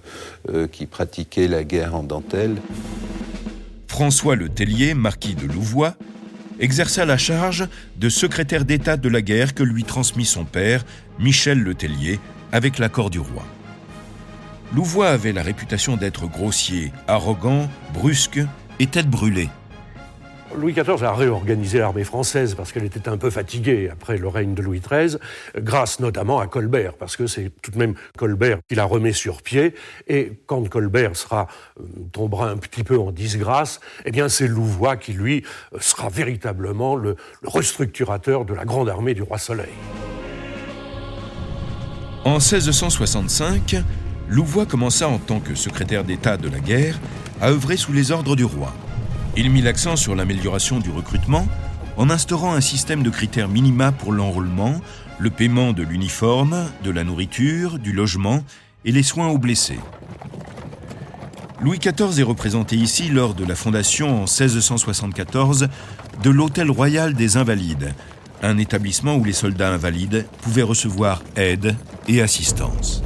euh, 0.49 0.67
qui 0.67 0.87
pratiquaient 0.87 1.47
la 1.47 1.63
guerre 1.63 1.95
en 1.95 2.03
dentelle. 2.03 2.57
François 3.87 4.35
Le 4.35 4.49
Tellier, 4.49 4.93
marquis 4.93 5.35
de 5.35 5.47
Louvois, 5.47 5.95
exerça 6.59 7.05
la 7.05 7.17
charge 7.17 7.65
de 7.95 8.09
secrétaire 8.09 8.65
d'État 8.65 8.97
de 8.97 9.07
la 9.07 9.21
guerre 9.21 9.53
que 9.53 9.63
lui 9.63 9.85
transmit 9.85 10.25
son 10.25 10.43
père, 10.43 10.83
Michel 11.17 11.59
Le 11.59 11.73
Tellier, 11.73 12.19
avec 12.51 12.79
l'accord 12.79 13.09
du 13.09 13.19
roi. 13.19 13.45
Louvois 14.75 15.11
avait 15.11 15.31
la 15.31 15.43
réputation 15.43 15.95
d'être 15.95 16.27
grossier, 16.27 16.91
arrogant, 17.07 17.69
brusque 17.93 18.41
et 18.79 18.87
tête 18.87 19.09
brûlée. 19.09 19.49
Louis 20.57 20.73
XIV 20.73 21.03
a 21.03 21.13
réorganisé 21.13 21.79
l'armée 21.79 22.03
française 22.03 22.55
parce 22.55 22.71
qu'elle 22.71 22.83
était 22.83 23.09
un 23.09 23.17
peu 23.17 23.29
fatiguée 23.29 23.89
après 23.91 24.17
le 24.17 24.27
règne 24.27 24.53
de 24.53 24.61
Louis 24.61 24.81
XIII, 24.81 25.17
grâce 25.57 25.99
notamment 25.99 26.39
à 26.39 26.47
Colbert, 26.47 26.93
parce 26.93 27.17
que 27.17 27.27
c'est 27.27 27.51
tout 27.61 27.71
de 27.71 27.77
même 27.77 27.95
Colbert 28.17 28.59
qui 28.67 28.75
la 28.75 28.85
remet 28.85 29.13
sur 29.13 29.41
pied. 29.41 29.73
Et 30.07 30.33
quand 30.45 30.67
Colbert 30.69 31.15
sera, 31.15 31.47
euh, 31.79 31.83
tombera 32.11 32.49
un 32.49 32.57
petit 32.57 32.83
peu 32.83 32.97
en 32.97 33.11
disgrâce, 33.11 33.79
eh 34.05 34.11
bien 34.11 34.29
c'est 34.29 34.47
Louvois 34.47 34.97
qui, 34.97 35.13
lui, 35.13 35.43
sera 35.79 36.09
véritablement 36.09 36.95
le, 36.95 37.15
le 37.41 37.49
restructurateur 37.49 38.45
de 38.45 38.53
la 38.53 38.65
grande 38.65 38.89
armée 38.89 39.13
du 39.13 39.21
roi 39.21 39.37
Soleil. 39.37 39.73
En 42.25 42.39
1665, 42.39 43.75
Louvois 44.29 44.65
commença 44.65 45.07
en 45.07 45.17
tant 45.17 45.39
que 45.39 45.55
secrétaire 45.55 46.03
d'État 46.03 46.37
de 46.37 46.49
la 46.49 46.59
guerre 46.59 46.99
à 47.41 47.49
œuvrer 47.49 47.75
sous 47.75 47.91
les 47.91 48.11
ordres 48.11 48.35
du 48.35 48.45
roi. 48.45 48.73
Il 49.35 49.49
mit 49.49 49.61
l'accent 49.61 49.95
sur 49.95 50.15
l'amélioration 50.15 50.79
du 50.79 50.91
recrutement 50.91 51.47
en 51.97 52.09
instaurant 52.11 52.53
un 52.53 52.61
système 52.61 53.01
de 53.01 53.09
critères 53.09 53.49
minima 53.49 53.91
pour 53.91 54.11
l'enrôlement, 54.11 54.79
le 55.17 55.31
paiement 55.31 55.73
de 55.73 55.81
l'uniforme, 55.81 56.65
de 56.83 56.91
la 56.91 57.03
nourriture, 57.03 57.79
du 57.79 57.93
logement 57.93 58.43
et 58.85 58.91
les 58.91 59.01
soins 59.01 59.29
aux 59.29 59.39
blessés. 59.39 59.79
Louis 61.61 61.79
XIV 61.79 62.19
est 62.19 62.23
représenté 62.23 62.75
ici 62.75 63.09
lors 63.09 63.33
de 63.33 63.45
la 63.45 63.55
fondation 63.55 64.23
en 64.23 64.25
1674 64.25 65.69
de 66.21 66.29
l'Hôtel 66.29 66.69
Royal 66.69 67.15
des 67.15 67.37
Invalides, 67.37 67.93
un 68.43 68.57
établissement 68.57 69.15
où 69.15 69.23
les 69.23 69.33
soldats 69.33 69.73
invalides 69.73 70.27
pouvaient 70.41 70.61
recevoir 70.61 71.23
aide 71.35 71.75
et 72.07 72.21
assistance. 72.21 73.01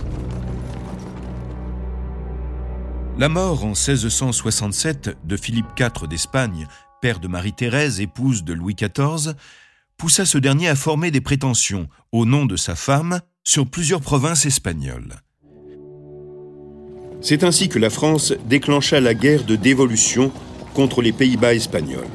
La 3.19 3.29
mort 3.29 3.63
en 3.63 3.69
1667 3.69 5.17
de 5.25 5.37
Philippe 5.37 5.65
IV 5.79 6.07
d'Espagne, 6.07 6.67
père 7.01 7.19
de 7.19 7.27
Marie-Thérèse, 7.27 7.99
épouse 7.99 8.43
de 8.43 8.53
Louis 8.53 8.75
XIV, 8.75 9.33
poussa 9.97 10.23
ce 10.23 10.37
dernier 10.37 10.67
à 10.67 10.75
former 10.75 11.09
des 11.09 11.19
prétentions, 11.19 11.87
au 12.11 12.27
nom 12.27 12.45
de 12.45 12.55
sa 12.55 12.75
femme, 12.75 13.21
sur 13.43 13.65
plusieurs 13.65 14.01
provinces 14.01 14.45
espagnoles. 14.45 15.15
C'est 17.19 17.43
ainsi 17.43 17.69
que 17.69 17.79
la 17.79 17.89
France 17.89 18.35
déclencha 18.45 18.99
la 18.99 19.15
guerre 19.15 19.45
de 19.45 19.55
dévolution 19.55 20.31
contre 20.75 21.01
les 21.01 21.11
Pays-Bas 21.11 21.55
espagnols. 21.55 22.05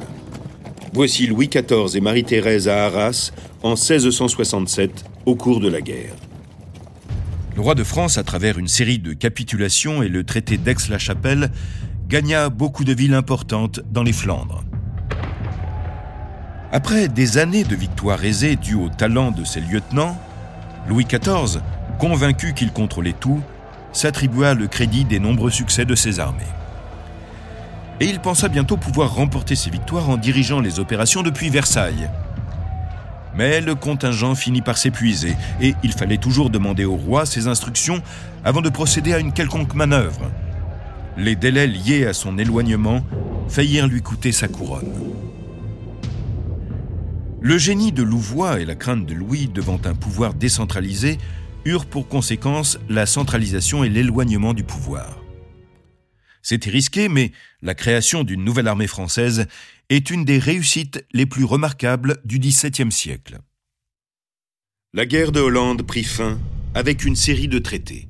Voici 0.93 1.27
Louis 1.27 1.49
XIV 1.49 1.97
et 1.97 2.01
Marie-Thérèse 2.01 2.69
à 2.69 2.85
Arras 2.85 3.33
en 3.61 3.71
1667 3.71 5.03
au 5.25 5.35
cours 5.35 5.59
de 5.59 5.67
la 5.67 5.81
guerre. 5.81 6.15
Le 7.55 7.61
roi 7.61 7.75
de 7.75 7.83
France, 7.83 8.17
à 8.17 8.23
travers 8.23 8.57
une 8.57 8.67
série 8.67 8.97
de 8.97 9.13
capitulations 9.13 10.01
et 10.01 10.09
le 10.09 10.23
traité 10.23 10.57
d'Aix-la-Chapelle, 10.57 11.51
gagna 12.09 12.49
beaucoup 12.49 12.83
de 12.83 12.93
villes 12.93 13.13
importantes 13.13 13.79
dans 13.91 14.01
les 14.01 14.13
Flandres. 14.13 14.63
Après 16.71 17.07
des 17.07 17.37
années 17.37 17.63
de 17.63 17.75
victoires 17.75 18.25
aisées 18.25 18.55
dues 18.55 18.73
au 18.73 18.89
talent 18.89 19.29
de 19.29 19.43
ses 19.43 19.61
lieutenants, 19.61 20.19
Louis 20.89 21.05
XIV, 21.05 21.61
convaincu 21.99 22.55
qu'il 22.55 22.71
contrôlait 22.71 23.13
tout, 23.19 23.41
s'attribua 23.91 24.55
le 24.55 24.65
crédit 24.65 25.05
des 25.05 25.19
nombreux 25.19 25.51
succès 25.51 25.85
de 25.85 25.93
ses 25.93 26.19
armées. 26.19 26.41
Et 27.99 28.05
il 28.05 28.19
pensa 28.19 28.49
bientôt 28.49 28.77
pouvoir 28.77 29.13
remporter 29.13 29.55
ses 29.55 29.69
victoires 29.69 30.09
en 30.09 30.17
dirigeant 30.17 30.59
les 30.59 30.79
opérations 30.79 31.21
depuis 31.21 31.51
Versailles. 31.51 32.09
Mais 33.35 33.61
le 33.61 33.75
contingent 33.75 34.35
finit 34.35 34.61
par 34.61 34.77
s'épuiser 34.77 35.35
et 35.61 35.73
il 35.83 35.93
fallait 35.93 36.17
toujours 36.17 36.49
demander 36.49 36.85
au 36.85 36.95
roi 36.95 37.25
ses 37.25 37.47
instructions 37.47 38.01
avant 38.43 38.61
de 38.61 38.69
procéder 38.69 39.13
à 39.13 39.19
une 39.19 39.33
quelconque 39.33 39.73
manœuvre. 39.73 40.31
Les 41.17 41.35
délais 41.35 41.67
liés 41.67 42.05
à 42.05 42.13
son 42.13 42.37
éloignement 42.37 43.03
faillirent 43.47 43.87
lui 43.87 44.01
coûter 44.01 44.31
sa 44.31 44.47
couronne. 44.47 44.91
Le 47.41 47.57
génie 47.57 47.91
de 47.91 48.03
Louvois 48.03 48.61
et 48.61 48.65
la 48.65 48.75
crainte 48.75 49.05
de 49.05 49.13
Louis 49.13 49.47
devant 49.47 49.79
un 49.85 49.95
pouvoir 49.95 50.33
décentralisé 50.33 51.17
eurent 51.65 51.85
pour 51.85 52.07
conséquence 52.07 52.79
la 52.89 53.05
centralisation 53.05 53.83
et 53.83 53.89
l'éloignement 53.89 54.53
du 54.53 54.63
pouvoir. 54.63 55.19
C'était 56.41 56.69
risqué, 56.69 57.09
mais 57.09 57.31
la 57.61 57.73
création 57.73 58.23
d'une 58.23 58.43
nouvelle 58.43 58.67
armée 58.67 58.87
française 58.87 59.47
est 59.95 60.09
une 60.09 60.25
des 60.25 60.39
réussites 60.39 61.05
les 61.13 61.25
plus 61.25 61.43
remarquables 61.43 62.17
du 62.25 62.39
XVIIe 62.39 62.91
siècle. 62.91 63.39
La 64.93 65.05
guerre 65.05 65.31
de 65.31 65.39
Hollande 65.39 65.83
prit 65.83 66.03
fin 66.03 66.39
avec 66.73 67.05
une 67.05 67.15
série 67.15 67.47
de 67.47 67.59
traités. 67.59 68.07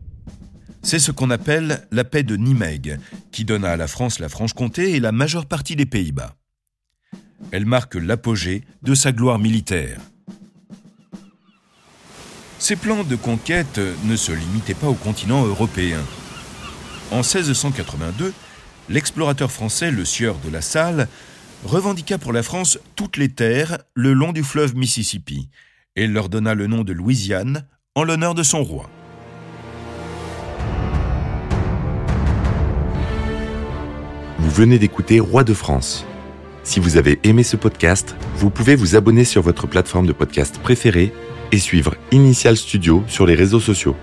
C'est 0.82 1.00
ce 1.00 1.12
qu'on 1.12 1.30
appelle 1.30 1.86
la 1.92 2.04
paix 2.04 2.24
de 2.24 2.38
Nimègue, 2.38 3.00
qui 3.32 3.44
donna 3.44 3.72
à 3.72 3.78
la 3.78 3.88
France 3.88 4.20
la 4.20 4.30
Franche-Comté 4.30 4.92
et 4.92 5.00
la 5.00 5.12
majeure 5.12 5.46
partie 5.46 5.76
des 5.76 5.86
Pays-Bas. 5.86 6.36
Elle 7.52 7.66
marque 7.66 7.96
l'apogée 7.96 8.64
de 8.82 8.96
sa 8.96 9.12
gloire 9.12 9.40
militaire. 9.40 10.00
Ces 12.60 12.78
plans 12.78 13.04
de 13.04 13.18
conquête 13.18 13.82
ne 14.06 14.16
se 14.16 14.32
limitaient 14.32 14.74
pas 14.74 14.88
au 14.88 14.94
continent 14.94 15.46
européen. 15.46 16.02
En 17.12 17.18
1682, 17.18 18.34
l'explorateur 18.88 19.52
français 19.52 19.92
Le 19.92 20.06
Sieur 20.06 20.38
de 20.46 20.50
la 20.50 20.62
Salle 20.62 21.10
revendiqua 21.66 22.18
pour 22.18 22.34
la 22.34 22.44
France 22.44 22.80
toutes 22.96 23.18
les 23.18 23.30
terres 23.30 23.80
le 23.94 24.14
long 24.14 24.32
du 24.32 24.44
fleuve 24.44 24.76
Mississippi 24.76 25.50
et 25.96 26.08
leur 26.08 26.30
donna 26.30 26.56
le 26.56 26.68
nom 26.68 26.84
de 26.84 26.94
Louisiane 26.94 27.66
en 27.96 28.04
l'honneur 28.04 28.36
de 28.36 28.44
son 28.44 28.64
roi. 28.64 28.90
Vous 34.40 34.50
venez 34.50 34.80
d'écouter 34.80 35.20
Roi 35.20 35.44
de 35.44 35.54
France. 35.54 36.06
Si 36.64 36.80
vous 36.80 36.98
avez 36.98 37.20
aimé 37.24 37.44
ce 37.44 37.56
podcast, 37.56 38.16
vous 38.36 38.50
pouvez 38.50 38.76
vous 38.76 38.96
abonner 38.96 39.26
sur 39.26 39.42
votre 39.42 39.68
plateforme 39.68 40.08
de 40.08 40.14
podcast 40.14 40.60
préférée 40.60 41.14
et 41.52 41.58
suivre 41.58 41.96
Initial 42.12 42.58
Studio 42.58 43.04
sur 43.08 43.26
les 43.26 43.36
réseaux 43.36 43.60
sociaux. 43.60 43.96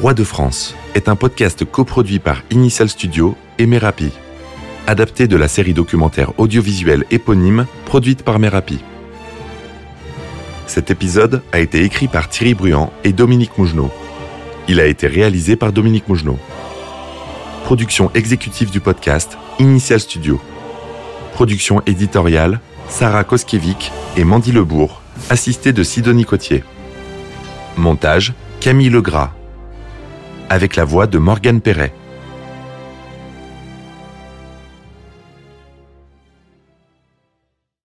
Roi 0.00 0.14
de 0.14 0.24
France 0.24 0.74
est 0.94 1.08
un 1.08 1.16
podcast 1.16 1.64
coproduit 1.64 2.18
par 2.18 2.42
Initial 2.50 2.88
Studio 2.88 3.36
et 3.58 3.66
Merapi. 3.66 4.12
Adapté 4.86 5.28
de 5.28 5.36
la 5.36 5.48
série 5.48 5.74
documentaire 5.74 6.32
audiovisuelle 6.38 7.04
éponyme 7.10 7.66
produite 7.84 8.22
par 8.22 8.38
Merapi. 8.38 8.80
Cet 10.66 10.90
épisode 10.90 11.42
a 11.52 11.58
été 11.60 11.84
écrit 11.84 12.08
par 12.08 12.28
Thierry 12.28 12.54
Bruand 12.54 12.92
et 13.04 13.12
Dominique 13.12 13.56
Mougenot. 13.56 13.90
Il 14.68 14.80
a 14.80 14.86
été 14.86 15.06
réalisé 15.06 15.56
par 15.56 15.72
Dominique 15.72 16.08
Mougenot. 16.08 16.38
Production 17.64 18.10
exécutive 18.14 18.70
du 18.70 18.80
podcast, 18.80 19.38
Initial 19.58 20.00
Studio. 20.00 20.40
Production 21.34 21.82
éditoriale, 21.86 22.60
Sarah 22.88 23.24
Koskiewicz 23.24 23.90
et 24.16 24.24
Mandy 24.24 24.52
Lebourg, 24.52 25.02
assistée 25.30 25.72
de 25.72 25.82
Sidonie 25.82 26.24
Cotier. 26.24 26.64
Montage, 27.76 28.32
Camille 28.60 28.90
Legras. 28.90 29.32
Avec 30.48 30.76
la 30.76 30.84
voix 30.84 31.06
de 31.06 31.18
Morgane 31.18 31.60
Perret. 31.60 31.92